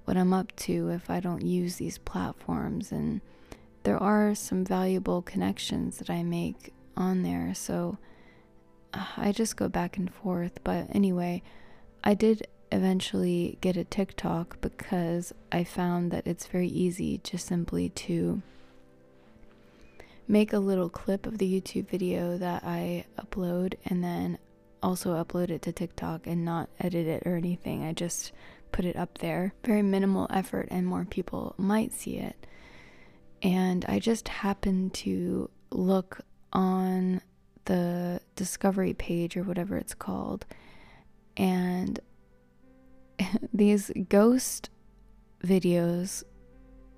what 0.06 0.18
I'm 0.18 0.34
up 0.34 0.56
to 0.58 0.90
if 0.90 1.10
I 1.10 1.20
don't 1.20 1.44
use 1.44 1.78
these 1.78 1.98
platforms? 1.98 2.92
And 2.92 3.22
there 3.84 4.02
are 4.02 4.36
some 4.36 4.66
valuable 4.66 5.22
connections 5.22 5.98
that 5.98 6.10
I 6.10 6.24
make 6.24 6.74
on 6.98 7.24
there, 7.24 7.54
so 7.54 7.98
I 9.18 9.32
just 9.32 9.58
go 9.58 9.68
back 9.68 9.98
and 9.98 10.14
forth. 10.14 10.60
But 10.64 10.88
anyway, 10.94 11.44
I 12.04 12.14
did 12.14 12.48
eventually 12.72 13.58
get 13.62 13.78
a 13.78 13.84
TikTok 13.84 14.60
because 14.62 15.34
I 15.52 15.64
found 15.64 16.12
that 16.12 16.28
it's 16.28 16.48
very 16.48 16.68
easy 16.68 17.20
just 17.24 17.48
simply 17.48 17.90
to 17.90 18.42
make 20.28 20.54
a 20.54 20.60
little 20.60 20.90
clip 20.90 21.28
of 21.28 21.38
the 21.38 21.62
YouTube 21.62 21.88
video 21.88 22.38
that 22.38 22.64
I 22.64 23.06
upload 23.20 23.76
and 23.86 24.04
then 24.04 24.40
also 24.82 25.14
upload 25.24 25.50
it 25.50 25.62
to 25.64 25.72
TikTok 25.72 26.28
and 26.28 26.44
not 26.44 26.70
edit 26.80 27.08
it 27.08 27.24
or 27.26 27.36
anything. 27.36 27.84
I 27.84 27.94
just 27.94 28.32
put 28.72 28.86
it 28.86 28.96
up 28.96 29.20
there. 29.20 29.54
Very 29.64 29.82
minimal 29.82 30.28
effort, 30.30 30.68
and 30.70 30.86
more 30.86 31.06
people 31.06 31.56
might 31.58 31.94
see 31.94 32.18
it. 32.18 32.46
And 33.42 33.86
I 33.88 34.00
just 34.00 34.28
happened 34.28 34.94
to 34.96 35.50
look 35.72 36.22
on 36.52 37.22
the 37.66 38.22
discovery 38.36 38.94
page 38.94 39.38
or 39.38 39.44
whatever 39.44 39.78
it's 39.78 39.94
called, 39.94 40.46
and 41.38 42.00
these 43.54 43.92
ghost 44.10 44.70
videos 45.44 46.24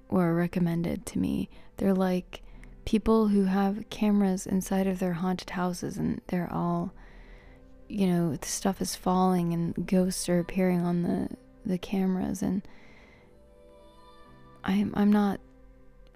were 0.09 0.33
recommended 0.33 1.05
to 1.07 1.19
me. 1.19 1.49
They're 1.77 1.93
like 1.93 2.41
people 2.85 3.27
who 3.27 3.43
have 3.45 3.89
cameras 3.89 4.47
inside 4.47 4.87
of 4.87 4.99
their 4.99 5.13
haunted 5.13 5.49
houses 5.49 5.97
and 5.97 6.21
they're 6.27 6.49
all 6.53 6.93
you 7.89 8.07
know 8.07 8.33
the 8.35 8.47
stuff 8.47 8.81
is 8.81 8.95
falling 8.95 9.53
and 9.53 9.85
ghosts 9.85 10.29
are 10.29 10.39
appearing 10.39 10.81
on 10.81 11.03
the 11.03 11.29
the 11.65 11.77
cameras 11.77 12.41
and 12.41 12.65
I'm 14.63 14.93
I'm 14.95 15.11
not 15.11 15.39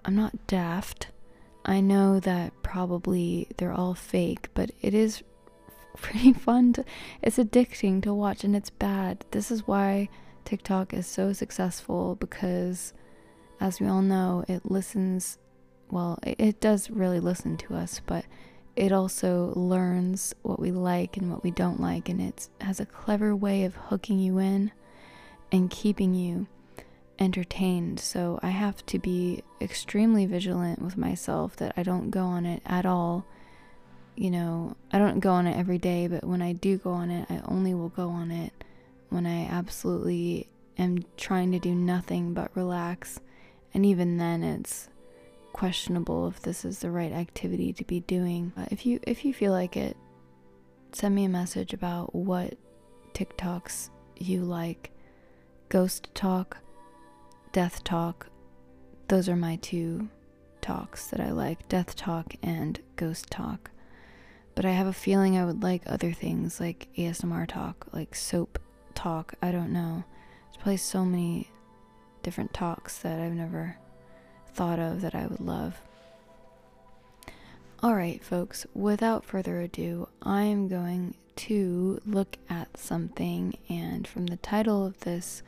I'm 0.04 0.16
not 0.16 0.46
daft. 0.46 1.08
I 1.64 1.80
know 1.80 2.20
that 2.20 2.52
probably 2.62 3.48
they're 3.56 3.72
all 3.72 3.94
fake, 3.94 4.48
but 4.54 4.70
it 4.80 4.94
is 4.94 5.22
pretty 5.96 6.32
fun 6.32 6.72
to 6.72 6.84
it's 7.20 7.38
addicting 7.38 8.02
to 8.02 8.14
watch 8.14 8.44
and 8.44 8.56
it's 8.56 8.70
bad. 8.70 9.24
This 9.30 9.50
is 9.50 9.66
why 9.66 10.08
TikTok 10.44 10.92
is 10.92 11.06
so 11.06 11.32
successful 11.32 12.16
because 12.16 12.92
as 13.60 13.80
we 13.80 13.86
all 13.86 14.02
know, 14.02 14.44
it 14.48 14.68
listens, 14.70 15.38
well, 15.88 16.18
it 16.24 16.60
does 16.60 16.90
really 16.90 17.20
listen 17.20 17.56
to 17.58 17.76
us, 17.76 18.00
but 18.04 18.24
it 18.74 18.90
also 18.90 19.52
learns 19.54 20.34
what 20.42 20.58
we 20.58 20.72
like 20.72 21.16
and 21.16 21.30
what 21.30 21.44
we 21.44 21.52
don't 21.52 21.80
like, 21.80 22.08
and 22.08 22.20
it 22.20 22.48
has 22.60 22.80
a 22.80 22.86
clever 22.86 23.36
way 23.36 23.62
of 23.64 23.76
hooking 23.76 24.18
you 24.18 24.38
in 24.38 24.72
and 25.52 25.70
keeping 25.70 26.12
you 26.14 26.48
entertained. 27.18 28.00
So 28.00 28.38
I 28.42 28.48
have 28.48 28.84
to 28.86 28.98
be 28.98 29.42
extremely 29.60 30.26
vigilant 30.26 30.80
with 30.82 30.96
myself 30.96 31.56
that 31.56 31.74
I 31.76 31.82
don't 31.82 32.10
go 32.10 32.24
on 32.24 32.46
it 32.46 32.62
at 32.66 32.86
all. 32.86 33.24
You 34.16 34.30
know, 34.30 34.76
I 34.92 34.98
don't 34.98 35.20
go 35.20 35.32
on 35.32 35.46
it 35.46 35.56
every 35.56 35.78
day, 35.78 36.06
but 36.06 36.24
when 36.24 36.42
I 36.42 36.52
do 36.52 36.76
go 36.76 36.90
on 36.90 37.10
it, 37.10 37.30
I 37.30 37.40
only 37.46 37.74
will 37.74 37.88
go 37.88 38.08
on 38.08 38.30
it 38.30 38.52
when 39.08 39.26
I 39.26 39.46
absolutely 39.46 40.48
am 40.78 41.04
trying 41.16 41.52
to 41.52 41.58
do 41.58 41.74
nothing 41.74 42.34
but 42.34 42.50
relax. 42.54 43.20
And 43.74 43.86
even 43.86 44.18
then, 44.18 44.42
it's 44.42 44.88
questionable 45.52 46.28
if 46.28 46.40
this 46.40 46.64
is 46.64 46.80
the 46.80 46.90
right 46.90 47.12
activity 47.12 47.72
to 47.74 47.84
be 47.84 48.00
doing. 48.00 48.52
If 48.70 48.84
you 48.84 49.00
if 49.02 49.24
you 49.24 49.32
feel 49.32 49.52
like 49.52 49.76
it, 49.76 49.96
send 50.92 51.14
me 51.14 51.24
a 51.24 51.28
message 51.28 51.72
about 51.72 52.14
what 52.14 52.54
TikToks 53.14 53.90
you 54.16 54.42
like. 54.42 54.90
Ghost 55.68 56.08
talk, 56.14 56.58
death 57.52 57.84
talk. 57.84 58.28
Those 59.08 59.28
are 59.28 59.36
my 59.36 59.56
two 59.56 60.08
talks 60.62 61.08
that 61.08 61.20
I 61.20 61.30
like, 61.30 61.68
death 61.68 61.94
talk 61.94 62.34
and 62.42 62.80
ghost 62.96 63.30
talk. 63.30 63.70
But 64.54 64.64
I 64.64 64.70
have 64.70 64.86
a 64.86 64.92
feeling 64.92 65.36
I 65.36 65.44
would 65.44 65.62
like 65.62 65.82
other 65.86 66.12
things 66.12 66.60
like 66.60 66.88
ASMR 66.96 67.46
talk, 67.46 67.86
like 67.92 68.14
soap 68.14 68.58
talk. 68.94 69.34
I 69.42 69.52
don't 69.52 69.72
know. 69.72 70.04
There's 70.44 70.56
probably 70.56 70.76
so 70.78 71.04
many 71.04 71.50
different 72.22 72.54
talks 72.54 72.98
that 72.98 73.20
I've 73.20 73.32
never 73.32 73.76
thought 74.54 74.78
of 74.78 75.02
that 75.02 75.14
I 75.14 75.26
would 75.26 75.40
love. 75.40 75.80
Alright, 77.82 78.22
folks, 78.22 78.64
without 78.74 79.24
further 79.24 79.60
ado, 79.60 80.08
I 80.22 80.42
am 80.44 80.68
going 80.68 81.14
to 81.34 82.00
look 82.06 82.36
at 82.48 82.78
something, 82.78 83.58
and 83.68 84.06
from 84.06 84.26
the 84.26 84.36
title 84.36 84.86
of 84.86 85.00
this 85.00 85.42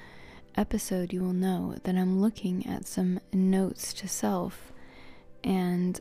episode, 0.56 1.12
you 1.12 1.20
will 1.20 1.32
know 1.32 1.76
that 1.84 1.96
I'm 1.96 2.20
looking 2.20 2.66
at 2.66 2.86
some 2.86 3.20
notes 3.32 3.92
to 3.94 4.08
self. 4.08 4.72
And 5.42 6.00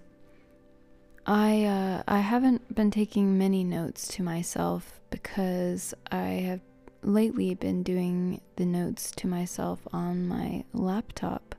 I 1.25 1.63
uh, 1.63 2.03
I 2.07 2.19
haven't 2.19 2.75
been 2.75 2.91
taking 2.91 3.37
many 3.37 3.63
notes 3.63 4.07
to 4.09 4.23
myself 4.23 4.99
because 5.09 5.93
I 6.11 6.25
have 6.47 6.61
lately 7.01 7.53
been 7.53 7.83
doing 7.83 8.41
the 8.55 8.65
notes 8.65 9.11
to 9.11 9.27
myself 9.27 9.79
on 9.91 10.27
my 10.27 10.63
laptop 10.73 11.55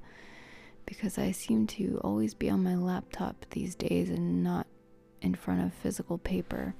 because 0.86 1.18
I 1.18 1.30
seem 1.32 1.66
to 1.68 2.00
always 2.02 2.34
be 2.34 2.50
on 2.50 2.62
my 2.62 2.76
laptop 2.76 3.46
these 3.50 3.74
days 3.74 4.10
and 4.10 4.42
not 4.42 4.66
in 5.22 5.34
front 5.34 5.62
of 5.62 5.72
physical 5.72 6.18
paper. 6.18 6.74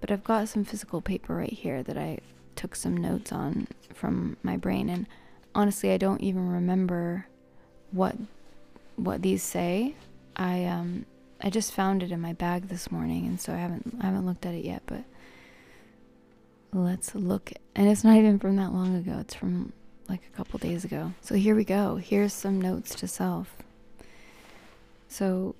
But 0.00 0.10
I've 0.10 0.24
got 0.24 0.48
some 0.48 0.64
physical 0.64 1.00
paper 1.00 1.34
right 1.36 1.52
here 1.52 1.82
that 1.82 1.96
I 1.96 2.18
took 2.56 2.74
some 2.74 2.96
notes 2.96 3.32
on 3.32 3.68
from 3.94 4.36
my 4.42 4.56
brain 4.56 4.88
and 4.88 5.06
honestly 5.54 5.90
I 5.90 5.96
don't 5.98 6.22
even 6.22 6.48
remember 6.50 7.26
what 7.90 8.16
what 8.96 9.22
these 9.22 9.42
say. 9.42 9.94
I 10.36 10.64
um 10.64 11.06
I 11.40 11.50
just 11.50 11.72
found 11.72 12.02
it 12.02 12.12
in 12.12 12.20
my 12.20 12.32
bag 12.32 12.68
this 12.68 12.90
morning 12.90 13.26
and 13.26 13.40
so 13.40 13.52
I 13.52 13.56
haven't 13.56 13.96
I 14.00 14.06
haven't 14.06 14.26
looked 14.26 14.46
at 14.46 14.54
it 14.54 14.64
yet, 14.64 14.82
but 14.86 15.04
let's 16.72 17.14
look 17.14 17.52
and 17.74 17.88
it's 17.88 18.04
not 18.04 18.16
even 18.16 18.38
from 18.38 18.56
that 18.56 18.72
long 18.72 18.96
ago. 18.96 19.18
It's 19.20 19.34
from 19.34 19.72
like 20.08 20.22
a 20.32 20.36
couple 20.36 20.58
days 20.58 20.84
ago. 20.84 21.12
So 21.20 21.34
here 21.34 21.54
we 21.54 21.64
go. 21.64 21.96
Here's 21.96 22.32
some 22.32 22.60
notes 22.60 22.94
to 22.96 23.08
self. 23.08 23.56
So 25.08 25.54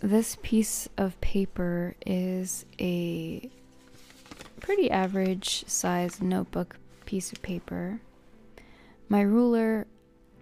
this 0.00 0.36
piece 0.42 0.88
of 0.96 1.18
paper 1.20 1.94
is 2.04 2.66
a 2.78 3.48
pretty 4.60 4.90
average 4.90 5.64
size 5.66 6.20
notebook 6.20 6.76
piece 7.06 7.32
of 7.32 7.40
paper. 7.42 8.00
My 9.08 9.20
ruler 9.20 9.86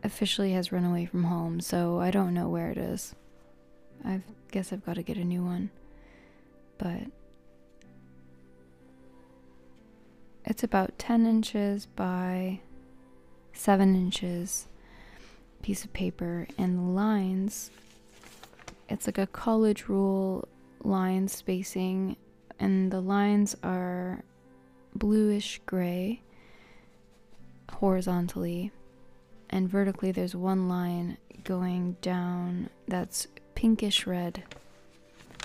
officially 0.04 0.52
has 0.52 0.72
run 0.72 0.84
away 0.84 1.06
from 1.06 1.24
home, 1.24 1.60
so 1.60 2.00
I 2.00 2.10
don't 2.10 2.34
know 2.34 2.48
where 2.48 2.70
it 2.70 2.78
is. 2.78 3.14
I 4.04 4.20
guess 4.50 4.72
I've 4.72 4.84
got 4.84 4.96
to 4.96 5.02
get 5.02 5.16
a 5.16 5.24
new 5.24 5.44
one. 5.44 5.70
But 6.78 7.02
it's 10.44 10.62
about 10.64 10.98
10 10.98 11.26
inches 11.26 11.86
by 11.86 12.60
7 13.52 13.94
inches 13.94 14.66
piece 15.62 15.84
of 15.84 15.92
paper, 15.92 16.48
and 16.58 16.76
the 16.76 16.82
lines, 16.82 17.70
it's 18.88 19.06
like 19.06 19.18
a 19.18 19.26
college 19.26 19.88
rule 19.88 20.48
line 20.82 21.28
spacing, 21.28 22.16
and 22.58 22.90
the 22.90 23.00
lines 23.00 23.54
are 23.62 24.24
bluish 24.94 25.60
gray 25.64 26.22
horizontally, 27.82 28.70
and 29.50 29.68
vertically 29.68 30.12
there's 30.12 30.36
one 30.36 30.68
line 30.68 31.18
going 31.42 31.96
down 32.00 32.70
that's 32.86 33.26
pinkish 33.56 34.06
red. 34.06 34.40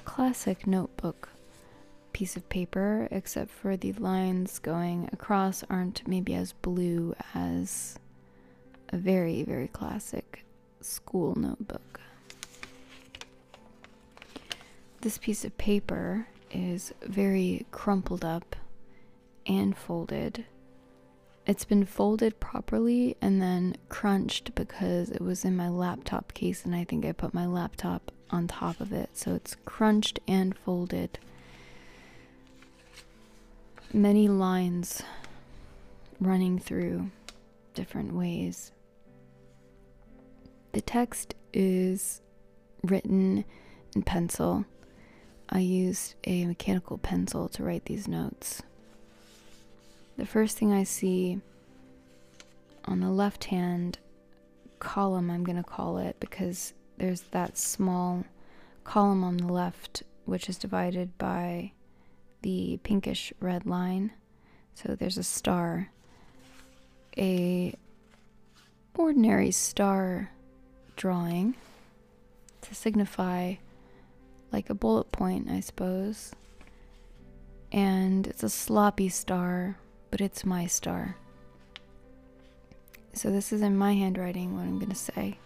Classic 0.05 0.67
notebook 0.67 1.29
piece 2.13 2.35
of 2.35 2.47
paper, 2.47 3.07
except 3.09 3.49
for 3.49 3.75
the 3.75 3.91
lines 3.93 4.59
going 4.59 5.09
across 5.11 5.63
aren't 5.67 6.07
maybe 6.07 6.35
as 6.35 6.53
blue 6.53 7.15
as 7.33 7.97
a 8.89 8.97
very, 8.97 9.41
very 9.41 9.67
classic 9.67 10.45
school 10.79 11.33
notebook. 11.33 11.99
This 15.01 15.17
piece 15.17 15.43
of 15.43 15.57
paper 15.57 16.27
is 16.51 16.93
very 17.01 17.65
crumpled 17.71 18.23
up 18.23 18.55
and 19.47 19.75
folded. 19.75 20.45
It's 21.47 21.63
been 21.63 21.85
folded 21.85 22.41
properly 22.41 23.15
and 23.21 23.41
then 23.41 23.77
crunched 23.87 24.53
because 24.53 25.09
it 25.09 25.21
was 25.21 25.45
in 25.45 25.55
my 25.55 25.69
laptop 25.69 26.33
case 26.33 26.65
and 26.65 26.75
I 26.75 26.83
think 26.83 27.05
I 27.05 27.13
put 27.13 27.33
my 27.33 27.45
laptop 27.45 28.11
on 28.29 28.49
top 28.49 28.81
of 28.81 28.91
it. 28.91 29.11
So 29.13 29.33
it's 29.33 29.55
crunched 29.63 30.19
and 30.27 30.57
folded 30.57 31.19
many 33.93 34.27
lines 34.27 35.01
running 36.19 36.59
through 36.59 37.11
different 37.73 38.13
ways. 38.13 38.73
The 40.73 40.81
text 40.81 41.33
is 41.53 42.21
written 42.83 43.45
in 43.95 44.03
pencil. 44.03 44.65
I 45.49 45.59
used 45.59 46.15
a 46.25 46.45
mechanical 46.45 46.97
pencil 46.97 47.47
to 47.49 47.63
write 47.63 47.85
these 47.85 48.09
notes. 48.09 48.63
The 50.17 50.25
first 50.25 50.57
thing 50.57 50.73
I 50.73 50.83
see 50.83 51.39
on 52.85 52.99
the 53.01 53.11
left 53.11 53.45
hand 53.45 53.99
column, 54.79 55.29
I'm 55.29 55.43
going 55.43 55.57
to 55.57 55.63
call 55.63 55.99
it 55.99 56.19
because 56.19 56.73
there's 56.97 57.21
that 57.31 57.57
small 57.57 58.25
column 58.83 59.23
on 59.23 59.37
the 59.37 59.51
left 59.51 60.03
which 60.25 60.49
is 60.49 60.57
divided 60.57 61.17
by 61.17 61.71
the 62.41 62.79
pinkish 62.83 63.31
red 63.39 63.65
line. 63.65 64.11
So 64.73 64.95
there's 64.95 65.17
a 65.17 65.23
star. 65.23 65.91
A 67.17 67.75
ordinary 68.95 69.51
star 69.51 70.31
drawing 70.95 71.55
to 72.61 72.75
signify 72.75 73.55
like 74.51 74.69
a 74.69 74.75
bullet 74.75 75.11
point, 75.11 75.49
I 75.49 75.59
suppose. 75.59 76.31
And 77.71 78.25
it's 78.27 78.43
a 78.43 78.49
sloppy 78.49 79.09
star, 79.09 79.77
but 80.11 80.21
it's 80.21 80.45
my 80.45 80.65
star. 80.65 81.17
So 83.13 83.31
this 83.31 83.51
is 83.51 83.61
in 83.61 83.77
my 83.77 83.93
handwriting 83.93 84.55
what 84.55 84.63
I'm 84.63 84.77
going 84.77 84.91
to 84.91 84.95
say. 84.95 85.39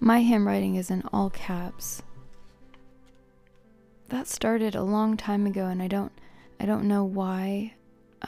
My 0.00 0.20
handwriting 0.20 0.74
is 0.74 0.90
in 0.90 1.02
all 1.12 1.30
caps 1.30 2.02
that 4.08 4.26
started 4.26 4.74
a 4.74 4.82
long 4.82 5.16
time 5.16 5.46
ago, 5.46 5.66
and 5.66 5.82
I 5.82 5.88
don't, 5.88 6.12
I 6.60 6.66
don't 6.66 6.84
know 6.84 7.04
why. 7.04 7.74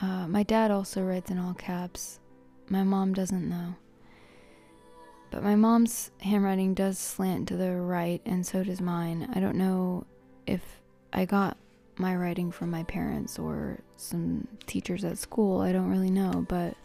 Uh, 0.01 0.27
my 0.27 0.43
dad 0.43 0.71
also 0.71 1.01
writes 1.01 1.31
in 1.31 1.37
all 1.37 1.53
caps. 1.53 2.19
My 2.67 2.83
mom 2.83 3.13
doesn't 3.13 3.47
know. 3.47 3.75
But 5.29 5.43
my 5.43 5.55
mom's 5.55 6.11
handwriting 6.21 6.73
does 6.73 6.97
slant 6.97 7.47
to 7.49 7.57
the 7.57 7.75
right, 7.75 8.21
and 8.25 8.45
so 8.45 8.63
does 8.63 8.81
mine. 8.81 9.29
I 9.33 9.39
don't 9.39 9.55
know 9.55 10.05
if 10.45 10.61
I 11.13 11.25
got 11.25 11.57
my 11.99 12.15
writing 12.15 12.51
from 12.51 12.69
my 12.69 12.83
parents 12.83 13.39
or 13.39 13.79
some 13.95 14.47
teachers 14.65 15.03
at 15.03 15.17
school. 15.17 15.61
I 15.61 15.71
don't 15.71 15.89
really 15.89 16.11
know, 16.11 16.45
but 16.47 16.75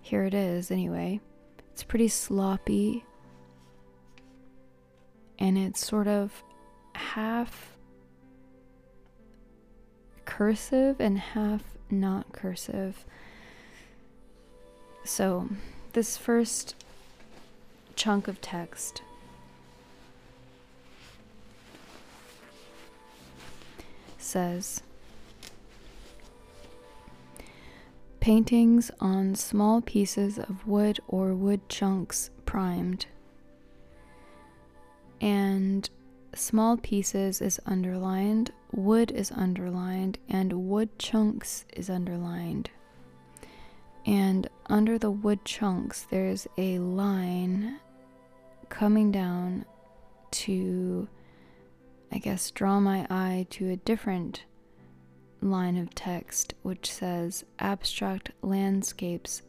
here 0.00 0.24
it 0.24 0.34
is 0.34 0.70
anyway. 0.70 1.20
It's 1.72 1.82
pretty 1.82 2.08
sloppy, 2.08 3.04
and 5.38 5.56
it's 5.56 5.86
sort 5.86 6.08
of 6.08 6.42
half 6.94 7.76
cursive 10.24 11.00
and 11.00 11.18
half 11.18 11.62
not 11.90 12.32
cursive. 12.32 13.04
So 15.04 15.48
this 15.92 16.16
first 16.16 16.74
chunk 17.96 18.28
of 18.28 18.40
text 18.40 19.02
says 24.32 24.82
paintings 28.20 28.90
on 29.00 29.34
small 29.34 29.80
pieces 29.80 30.38
of 30.38 30.66
wood 30.66 30.98
or 31.08 31.34
wood 31.34 31.68
chunks 31.68 32.30
primed 32.46 33.06
and 35.20 35.88
small 36.34 36.76
pieces 36.76 37.40
is 37.40 37.60
underlined, 37.66 38.52
wood 38.72 39.10
is 39.10 39.30
underlined, 39.30 40.18
and 40.28 40.68
wood 40.68 40.98
chunks 40.98 41.64
is 41.74 41.88
underlined. 41.88 42.70
And 44.04 44.48
under 44.66 44.98
the 44.98 45.10
wood 45.10 45.44
chunks, 45.44 46.06
there's 46.10 46.48
a 46.58 46.78
line 46.80 47.78
coming 48.68 49.12
down 49.12 49.64
to, 50.32 51.08
I 52.12 52.18
guess, 52.18 52.50
draw 52.50 52.78
my 52.78 53.06
eye 53.08 53.46
to 53.50 53.70
a 53.70 53.76
different 53.76 54.44
line 55.40 55.76
of 55.76 55.94
text 55.94 56.54
which 56.62 56.92
says 56.92 57.44
abstract 57.58 58.30
landscapes 58.42 59.42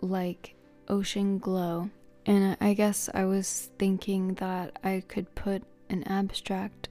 like 0.00 0.54
ocean 0.88 1.38
glow. 1.38 1.90
And 2.26 2.56
I 2.60 2.74
guess 2.74 3.08
I 3.14 3.24
was 3.24 3.70
thinking 3.78 4.34
that 4.34 4.78
I 4.84 5.02
could 5.08 5.34
put 5.34 5.62
an 5.88 6.04
abstract 6.04 6.88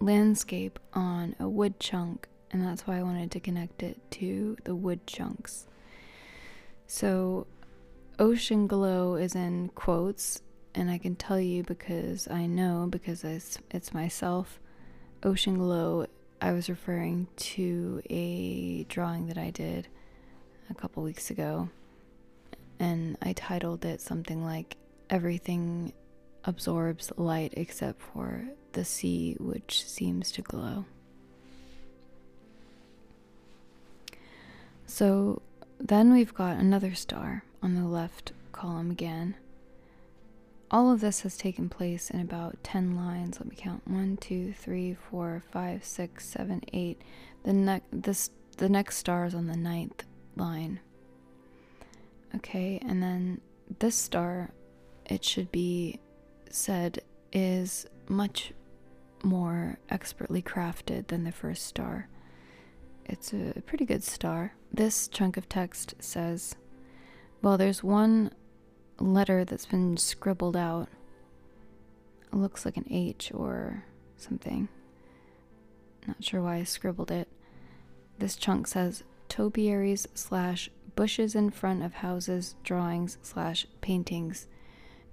landscape 0.00 0.78
on 0.92 1.34
a 1.38 1.48
wood 1.48 1.78
chunk, 1.80 2.28
and 2.50 2.62
that's 2.62 2.86
why 2.86 2.98
I 2.98 3.02
wanted 3.02 3.30
to 3.32 3.40
connect 3.40 3.82
it 3.82 3.98
to 4.12 4.56
the 4.64 4.74
wood 4.74 5.06
chunks. 5.06 5.66
So, 6.86 7.46
ocean 8.18 8.66
glow 8.66 9.14
is 9.14 9.34
in 9.34 9.70
quotes, 9.74 10.42
and 10.74 10.90
I 10.90 10.98
can 10.98 11.16
tell 11.16 11.40
you 11.40 11.62
because 11.62 12.28
I 12.28 12.46
know 12.46 12.86
because 12.90 13.24
it's, 13.24 13.58
myself. 13.94 14.60
Ocean 15.24 15.56
glow, 15.56 16.06
I 16.42 16.52
was 16.52 16.68
referring 16.68 17.28
to 17.36 18.02
a 18.10 18.84
drawing 18.84 19.28
that 19.28 19.38
I 19.38 19.48
did 19.48 19.88
a 20.68 20.74
couple 20.74 21.02
weeks 21.02 21.30
ago, 21.30 21.70
and 22.78 23.16
I 23.22 23.32
titled 23.32 23.86
it 23.86 24.02
something 24.02 24.44
like 24.44 24.76
Everything 25.08 25.94
absorbs 26.44 27.10
light 27.16 27.54
except 27.56 28.02
for 28.02 28.48
the 28.72 28.84
sea, 28.84 29.36
which 29.40 29.86
seems 29.86 30.30
to 30.32 30.42
glow. 30.42 30.84
So 34.86 35.40
then 35.78 36.12
we've 36.12 36.34
got 36.34 36.58
another 36.58 36.94
star 36.94 37.44
on 37.62 37.74
the 37.74 37.88
left 37.88 38.32
column 38.52 38.90
again. 38.90 39.36
All 40.74 40.90
of 40.90 41.00
this 41.00 41.20
has 41.20 41.36
taken 41.36 41.68
place 41.68 42.10
in 42.10 42.18
about 42.18 42.56
10 42.64 42.96
lines. 42.96 43.38
Let 43.38 43.48
me 43.48 43.54
count. 43.56 43.86
1, 43.86 44.16
2, 44.16 44.52
3, 44.54 44.94
4, 44.94 45.42
5, 45.52 45.84
6, 45.84 46.28
7, 46.28 46.62
8. 46.72 47.02
The, 47.44 47.52
ne- 47.52 47.80
this, 47.92 48.30
the 48.56 48.68
next 48.68 48.96
star 48.96 49.24
is 49.24 49.36
on 49.36 49.46
the 49.46 49.56
ninth 49.56 50.02
line. 50.34 50.80
Okay, 52.34 52.80
and 52.84 53.00
then 53.00 53.40
this 53.78 53.94
star, 53.94 54.50
it 55.06 55.24
should 55.24 55.52
be 55.52 56.00
said 56.50 56.98
is 57.32 57.86
much 58.08 58.52
more 59.22 59.78
expertly 59.90 60.42
crafted 60.42 61.06
than 61.06 61.22
the 61.22 61.30
first 61.30 61.66
star. 61.66 62.08
It's 63.04 63.32
a 63.32 63.62
pretty 63.64 63.84
good 63.84 64.02
star. 64.02 64.54
This 64.72 65.06
chunk 65.06 65.36
of 65.36 65.48
text 65.48 65.94
says, 66.00 66.56
well, 67.42 67.56
there's 67.56 67.84
one 67.84 68.32
letter 68.98 69.44
that's 69.44 69.66
been 69.66 69.96
scribbled 69.96 70.56
out. 70.56 70.88
It 72.32 72.36
looks 72.36 72.64
like 72.64 72.76
an 72.76 72.86
H 72.90 73.30
or 73.34 73.84
something. 74.16 74.68
Not 76.06 76.22
sure 76.22 76.42
why 76.42 76.56
I 76.56 76.64
scribbled 76.64 77.10
it. 77.10 77.28
This 78.18 78.36
chunk 78.36 78.66
says 78.66 79.04
topiaries 79.28 80.06
slash 80.14 80.70
bushes 80.94 81.34
in 81.34 81.50
front 81.50 81.82
of 81.82 81.94
houses 81.94 82.54
drawings 82.62 83.18
slash 83.22 83.66
paintings 83.80 84.46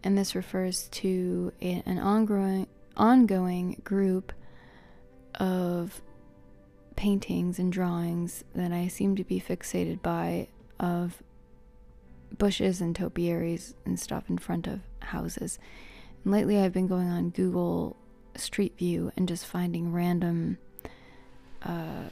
and 0.03 0.17
this 0.17 0.35
refers 0.35 0.87
to 0.89 1.51
a, 1.61 1.83
an 1.85 1.99
ongoing 1.99 2.67
ongoing 2.97 3.81
group 3.83 4.33
of 5.35 6.01
paintings 6.95 7.57
and 7.57 7.71
drawings 7.71 8.43
that 8.53 8.71
I 8.71 8.87
seem 8.87 9.15
to 9.15 9.23
be 9.23 9.39
fixated 9.39 10.01
by 10.01 10.49
of 10.79 11.23
bushes 12.37 12.81
and 12.81 12.95
topiaries 12.95 13.75
and 13.85 13.99
stuff 13.99 14.29
in 14.29 14.37
front 14.37 14.67
of 14.67 14.81
houses. 14.99 15.59
And 16.23 16.33
lately 16.33 16.59
I've 16.59 16.73
been 16.73 16.87
going 16.87 17.07
on 17.07 17.29
Google 17.29 17.95
Street 18.35 18.77
View 18.77 19.11
and 19.17 19.27
just 19.27 19.45
finding 19.45 19.91
random 19.91 20.57
uh, 21.63 22.09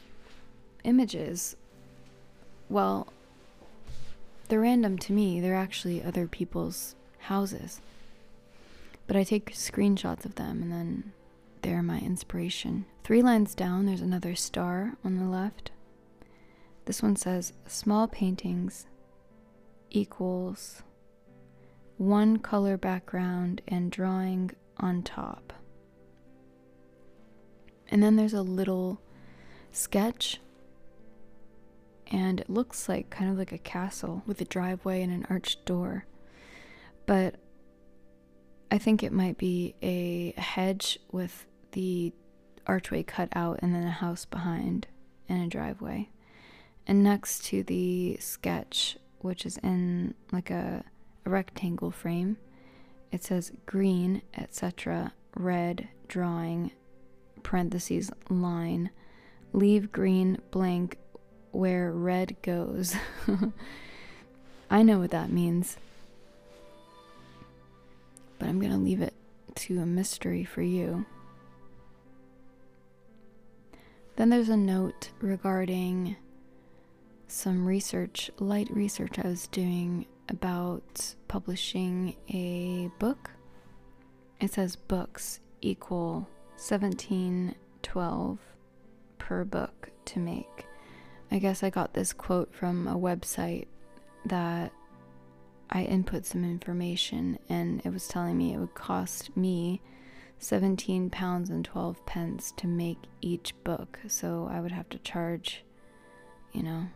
images. 0.84 1.56
Well, 2.70 3.08
they're 4.48 4.60
random 4.60 4.98
to 5.00 5.14
me. 5.14 5.40
They're 5.40 5.56
actually 5.56 6.04
other 6.04 6.28
people's 6.28 6.96
houses. 7.20 7.82
But 9.08 9.16
I 9.16 9.24
take 9.24 9.54
screenshots 9.54 10.26
of 10.26 10.36
them 10.36 10.62
and 10.62 10.72
then 10.72 11.14
they're 11.62 11.84
my 11.84 12.00
inspiration. 12.00 12.86
Three 13.04 13.22
lines 13.22 13.56
down, 13.56 13.86
there's 13.86 14.02
another 14.02 14.36
star 14.36 14.94
on 15.04 15.18
the 15.18 15.26
left. 15.26 15.72
This 16.86 17.02
one 17.04 17.16
says 17.16 17.54
small 17.68 18.08
paintings 18.08 18.86
equals 19.90 20.84
one 21.98 22.38
color 22.38 22.78
background 22.78 23.62
and 23.68 23.92
drawing 23.92 24.52
on 24.78 25.04
top. 25.04 25.54
And 27.92 28.02
then 28.02 28.16
there's 28.16 28.34
a 28.34 28.42
little 28.42 29.02
sketch, 29.72 30.40
and 32.08 32.40
it 32.40 32.50
looks 32.50 32.88
like 32.88 33.10
kind 33.10 33.32
of 33.32 33.38
like 33.38 33.52
a 33.52 33.58
castle 33.58 34.24
with 34.26 34.40
a 34.42 34.46
driveway 34.46 35.02
and 35.02 35.12
an 35.12 35.26
arched 35.30 35.66
door 35.66 36.06
but 37.10 37.38
I 38.70 38.78
think 38.78 39.02
it 39.02 39.12
might 39.12 39.40
be 39.40 39.74
a 39.82 40.40
hedge 40.40 41.00
with 41.12 41.48
the 41.72 42.14
archway 42.68 43.02
cut 43.02 43.30
out 43.34 43.58
and 43.64 43.74
then 43.74 43.82
a 43.82 43.90
house 43.90 44.26
behind 44.26 44.86
and 45.28 45.42
a 45.44 45.48
driveway. 45.48 46.10
And 46.86 47.04
next 47.04 47.46
to 47.46 47.64
the 47.64 48.18
sketch, 48.20 48.96
which 49.20 49.46
is 49.46 49.58
in 49.58 50.14
like 50.32 50.50
a, 50.50 50.84
a 51.26 51.30
rectangle 51.30 51.92
frame, 51.92 52.38
it 53.12 53.24
says 53.24 53.52
green, 53.66 54.22
etc., 54.38 55.14
red, 55.36 55.88
drawing, 56.08 56.72
parentheses, 57.44 58.12
line, 58.30 58.90
leave 59.54 59.92
green 59.92 60.40
blank 60.52 60.98
where 61.52 61.92
red 61.92 62.36
goes. 62.42 62.96
I 64.70 64.84
know 64.84 65.00
what 65.00 65.12
that 65.12 65.32
means 65.32 65.78
but 68.40 68.48
I'm 68.48 68.60
going 68.60 68.72
to 68.72 68.78
leave 68.78 69.02
it 69.02 69.14
to 69.56 69.80
a 69.80 69.86
mystery 69.86 70.46
for 70.46 70.62
you. 70.62 71.06
Then 74.16 74.30
there's 74.30 74.50
a 74.50 74.58
note 74.58 75.12
regarding 75.22 76.16
some 77.32 77.66
research, 77.66 78.32
light 78.40 78.70
research 78.72 79.20
I 79.20 79.28
was 79.28 79.48
doing 79.48 80.06
about 80.28 81.16
publishing 81.28 82.16
a 82.30 82.90
book. 83.00 83.32
It 84.40 84.54
says 84.54 84.76
books 84.76 85.40
equal 85.62 86.28
1712 86.58 88.40
per 89.18 89.44
book 89.44 89.92
to 90.06 90.20
make. 90.20 90.66
I 91.32 91.40
guess 91.40 91.62
I 91.62 91.70
got 91.70 91.94
this 91.94 92.14
quote 92.14 92.54
from 92.54 92.88
a 92.88 92.96
website 92.96 93.68
that 94.26 94.72
I 95.70 95.84
input 95.84 96.26
some 96.26 96.44
information 96.44 97.38
and 97.48 97.82
it 97.86 97.94
was 97.94 98.08
telling 98.08 98.38
me 98.38 98.54
it 98.54 98.58
would 98.58 98.74
cost 98.74 99.36
me 99.38 99.82
17 100.40 101.10
pounds 101.10 101.50
and 101.50 101.64
12 101.64 102.06
pence 102.06 102.54
to 102.58 102.66
make 102.66 102.98
each 103.22 103.54
book. 103.64 104.00
So 104.08 104.50
I 104.52 104.62
would 104.62 104.72
have 104.72 104.90
to 104.90 104.98
charge, 105.00 105.64
you 106.54 106.64
know, 106.64 106.88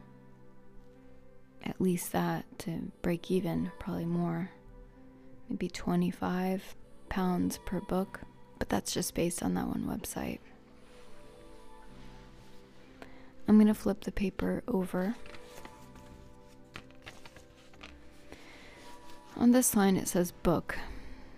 at 1.63 1.79
least 1.79 2.11
that 2.11 2.45
to 2.59 2.91
break 3.01 3.31
even, 3.31 3.71
probably 3.79 4.05
more. 4.05 4.51
Maybe 5.49 5.67
25 5.67 6.75
pounds 7.09 7.59
per 7.65 7.79
book, 7.79 8.21
but 8.59 8.69
that's 8.69 8.93
just 8.93 9.13
based 9.13 9.43
on 9.43 9.53
that 9.53 9.67
one 9.67 9.83
website. 9.85 10.39
I'm 13.47 13.55
going 13.55 13.67
to 13.67 13.73
flip 13.73 14.01
the 14.01 14.11
paper 14.11 14.63
over 14.67 15.15
On 19.35 19.51
this 19.51 19.75
line, 19.75 19.97
it 19.97 20.07
says 20.07 20.31
book. 20.31 20.77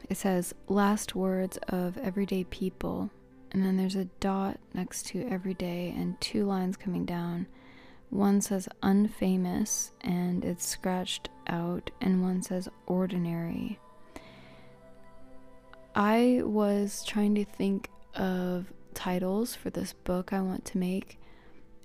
It 0.10 0.18
says 0.18 0.54
last 0.68 1.16
words 1.16 1.58
of 1.70 1.98
everyday 1.98 2.44
people. 2.44 3.10
And 3.52 3.66
then 3.66 3.78
there's 3.78 3.96
a 3.96 4.06
dot 4.20 4.60
next 4.74 5.08
to 5.08 5.28
everyday 5.30 5.94
and 5.96 6.20
two 6.20 6.46
lines 6.46 6.76
coming 6.76 7.06
down. 7.06 7.48
One 8.10 8.40
says 8.42 8.70
unfamous 8.82 9.92
and 10.02 10.46
it's 10.46 10.66
scratched 10.66 11.30
out, 11.48 11.92
and 12.02 12.22
one 12.22 12.42
says 12.42 12.70
ordinary. 12.86 13.80
I 15.96 16.42
was 16.44 17.04
trying 17.06 17.36
to 17.36 17.46
think 17.46 17.90
of 18.16 18.72
titles 18.94 19.56
for 19.56 19.70
this 19.70 19.94
book 19.94 20.34
I 20.34 20.42
want 20.42 20.66
to 20.66 20.78
make, 20.78 21.20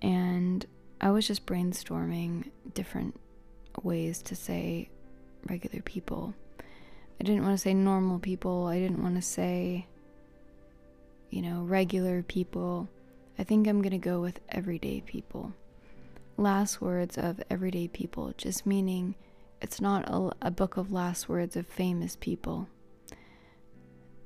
and 0.03 0.65
I 1.01 1.11
was 1.11 1.27
just 1.27 1.47
brainstorming 1.47 2.51
different 2.75 3.19
ways 3.83 4.23
to 4.23 4.37
say 4.37 4.89
regular 5.47 5.83
people. 5.83 6.35
I 7.21 7.25
didn't 7.25 7.43
want 7.43 7.55
to 7.55 7.63
say 7.63 7.75
normal 7.75 8.19
people, 8.19 8.67
I 8.67 8.79
didn't 8.79 9.03
want 9.03 9.17
to 9.17 9.23
say, 9.23 9.87
you 11.31 11.43
know, 11.43 11.63
regular 11.63 12.23
people. 12.23 12.89
I 13.39 13.45
think 13.45 13.67
I'm 13.67 13.83
going 13.83 13.93
to 13.93 13.99
go 13.99 14.21
with 14.21 14.41
everyday 14.49 15.01
people. 15.03 15.53
Last 16.37 16.81
words 16.81 17.19
of 17.19 17.43
everyday 17.51 17.89
people, 17.89 18.33
just 18.37 18.65
meaning 18.65 19.15
it's 19.61 19.81
not 19.81 20.09
a, 20.09 20.31
a 20.41 20.51
book 20.51 20.77
of 20.77 20.91
last 20.91 21.29
words 21.29 21.57
of 21.57 21.67
famous 21.67 22.17
people. 22.17 22.69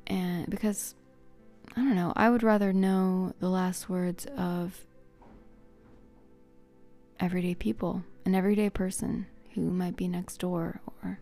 And 0.06 0.48
because, 0.48 0.94
I 1.76 1.80
don't 1.80 1.96
know, 1.96 2.12
I 2.14 2.30
would 2.30 2.42
rather 2.42 2.72
know 2.72 3.34
the 3.40 3.48
last 3.48 3.88
words 3.88 4.26
of 4.36 4.86
everyday 7.18 7.54
people, 7.54 8.04
an 8.24 8.34
everyday 8.34 8.70
person 8.70 9.26
who 9.54 9.62
might 9.62 9.96
be 9.96 10.06
next 10.06 10.38
door, 10.38 10.80
or 11.02 11.18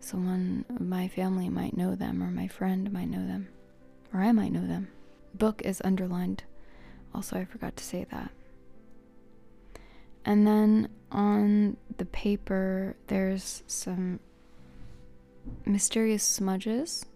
someone 0.00 0.64
my 0.78 1.08
family 1.08 1.48
might 1.48 1.76
know 1.76 1.94
them, 1.94 2.22
or 2.22 2.30
my 2.30 2.48
friend 2.48 2.92
might 2.92 3.08
know 3.08 3.26
them, 3.26 3.48
or 4.12 4.20
I 4.20 4.32
might 4.32 4.52
know 4.52 4.66
them. 4.66 4.88
Book 5.34 5.62
is 5.64 5.80
underlined 5.84 6.42
also, 7.14 7.36
I 7.36 7.44
forgot 7.44 7.76
to 7.76 7.84
say 7.84 8.06
that. 8.10 8.30
And 10.24 10.46
then 10.46 10.88
on 11.10 11.76
the 11.96 12.04
paper, 12.04 12.96
there's 13.06 13.62
some 13.66 14.20
mysterious 15.64 16.22
smudges 16.22 17.06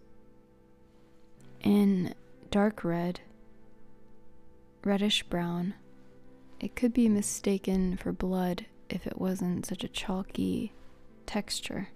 in 1.61 2.13
dark 2.49 2.83
red, 2.83 3.21
reddish 4.83 5.23
brown. 5.23 5.75
It 6.59 6.75
could 6.75 6.93
be 6.93 7.09
mistaken 7.09 7.97
for 7.97 8.11
blood 8.11 8.65
if 8.89 9.05
it 9.07 9.19
wasn't 9.19 9.65
such 9.65 9.83
a 9.83 9.89
chalky 9.89 10.71
texture. 11.25 11.89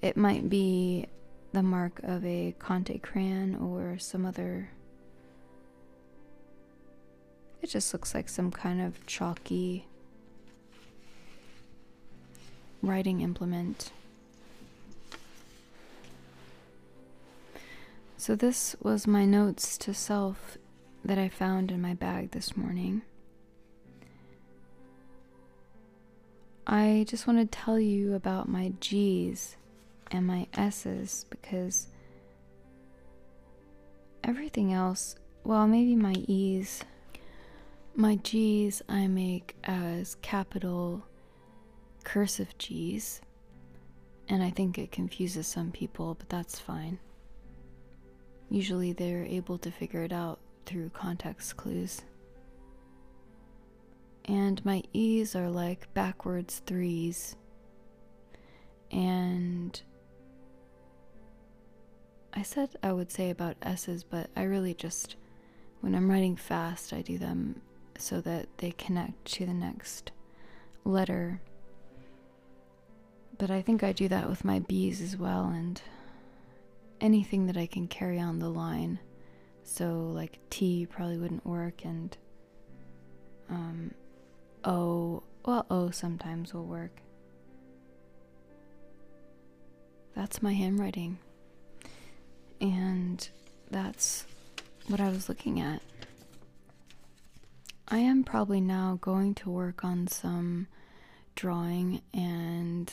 It 0.00 0.16
might 0.16 0.48
be 0.48 1.06
the 1.52 1.62
mark 1.62 2.00
of 2.02 2.24
a 2.24 2.54
Conte 2.58 2.98
crayon 2.98 3.56
or 3.56 3.98
some 3.98 4.26
other 4.26 4.70
it 7.60 7.70
just 7.70 7.92
looks 7.92 8.14
like 8.14 8.28
some 8.28 8.52
kind 8.52 8.80
of 8.80 9.04
chalky 9.06 9.87
writing 12.82 13.20
implement. 13.20 13.90
So, 18.16 18.34
this 18.34 18.76
was 18.82 19.06
my 19.06 19.24
notes 19.24 19.78
to 19.78 19.94
self 19.94 20.58
that 21.04 21.18
I 21.18 21.28
found 21.28 21.70
in 21.70 21.80
my 21.80 21.94
bag 21.94 22.32
this 22.32 22.56
morning. 22.56 23.02
I 26.66 27.06
just 27.08 27.26
want 27.26 27.38
to 27.38 27.46
tell 27.46 27.80
you 27.80 28.14
about 28.14 28.48
my 28.48 28.72
G's 28.80 29.56
and 30.10 30.26
my 30.26 30.46
S's 30.54 31.24
because 31.30 31.86
everything 34.22 34.72
else, 34.72 35.16
well, 35.44 35.66
maybe 35.66 35.96
my 35.96 36.14
E's 36.26 36.84
my 37.98 38.14
G's 38.14 38.80
I 38.88 39.08
make 39.08 39.56
as 39.64 40.14
capital 40.16 41.07
cursive 42.08 42.56
G's, 42.56 43.20
and 44.30 44.42
I 44.42 44.48
think 44.48 44.78
it 44.78 44.90
confuses 44.90 45.46
some 45.46 45.70
people, 45.70 46.14
but 46.14 46.30
that's 46.30 46.58
fine. 46.58 46.98
Usually 48.48 48.94
they're 48.94 49.26
able 49.26 49.58
to 49.58 49.70
figure 49.70 50.02
it 50.04 50.12
out 50.12 50.40
through 50.64 50.88
context 50.88 51.58
clues. 51.58 52.00
And 54.24 54.64
my 54.64 54.82
E's 54.94 55.36
are 55.36 55.50
like 55.50 55.92
backwards 55.92 56.62
threes. 56.64 57.36
And 58.90 59.78
I 62.32 62.40
said 62.40 62.70
I 62.82 62.92
would 62.92 63.12
say 63.12 63.28
about 63.28 63.56
S's, 63.60 64.02
but 64.02 64.30
I 64.34 64.44
really 64.44 64.72
just, 64.72 65.16
when 65.82 65.94
I'm 65.94 66.10
writing 66.10 66.36
fast, 66.36 66.94
I 66.94 67.02
do 67.02 67.18
them 67.18 67.60
so 67.98 68.22
that 68.22 68.48
they 68.56 68.70
connect 68.70 69.26
to 69.32 69.44
the 69.44 69.52
next 69.52 70.10
letter. 70.86 71.42
But 73.38 73.50
I 73.50 73.62
think 73.62 73.82
I 73.82 73.92
do 73.92 74.08
that 74.08 74.28
with 74.28 74.44
my 74.44 74.58
B's 74.58 75.00
as 75.00 75.16
well, 75.16 75.46
and 75.46 75.80
anything 77.00 77.46
that 77.46 77.56
I 77.56 77.66
can 77.66 77.86
carry 77.86 78.18
on 78.18 78.40
the 78.40 78.48
line. 78.48 78.98
So, 79.62 80.10
like 80.12 80.38
T 80.50 80.86
probably 80.86 81.18
wouldn't 81.18 81.46
work, 81.46 81.84
and 81.84 82.16
um, 83.48 83.94
O, 84.64 85.22
well, 85.46 85.66
O 85.70 85.90
sometimes 85.90 86.52
will 86.52 86.66
work. 86.66 87.00
That's 90.14 90.42
my 90.42 90.52
handwriting. 90.52 91.18
And 92.60 93.28
that's 93.70 94.26
what 94.88 95.00
I 95.00 95.10
was 95.10 95.28
looking 95.28 95.60
at. 95.60 95.80
I 97.86 97.98
am 97.98 98.24
probably 98.24 98.60
now 98.60 98.98
going 99.00 99.34
to 99.36 99.50
work 99.50 99.84
on 99.84 100.08
some 100.08 100.66
drawing 101.36 102.02
and 102.12 102.92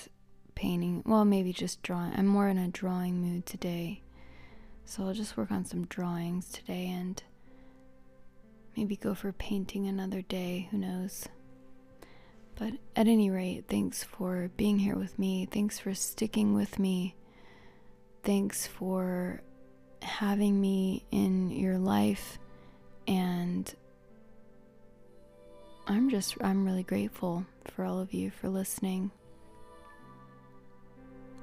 painting. 0.56 1.04
Well, 1.06 1.26
maybe 1.26 1.54
just 1.54 1.84
drawing. 1.84 2.14
I'm 2.16 2.28
more 2.28 2.48
in 2.48 2.58
a 2.58 2.68
drawing 2.68 3.22
mood 3.22 3.46
today. 3.46 4.02
So 4.86 5.04
I'll 5.04 5.14
just 5.14 5.36
work 5.38 5.52
on 5.52 5.66
some 5.66 5.86
drawings 5.86 6.50
today 6.50 6.88
and 6.88 7.22
maybe 8.78 8.96
go 8.96 9.14
for 9.14 9.32
painting 9.32 9.88
another 9.88 10.22
day. 10.22 10.68
Who 10.72 10.78
knows? 10.78 11.28
But 12.56 12.74
at 12.96 13.08
any 13.08 13.30
rate, 13.30 13.66
thanks 13.68 14.04
for 14.04 14.50
being 14.56 14.80
here 14.80 14.96
with 14.96 15.20
me. 15.20 15.48
Thanks 15.52 15.80
for 15.80 15.94
sticking 15.94 16.54
with 16.54 16.80
me. 16.80 17.16
Thanks 18.24 18.66
for 18.66 19.42
having 20.02 20.62
me 20.62 21.04
in 21.12 21.50
your 21.52 21.78
life 21.78 22.38
and 23.08 23.74
I'm 25.88 26.10
just, 26.10 26.36
I'm 26.42 26.66
really 26.66 26.84
grateful 26.84 27.46
for 27.66 27.86
all 27.86 28.00
of 28.00 28.14
you 28.14 28.32
for 28.32 28.50
listening. 28.50 29.12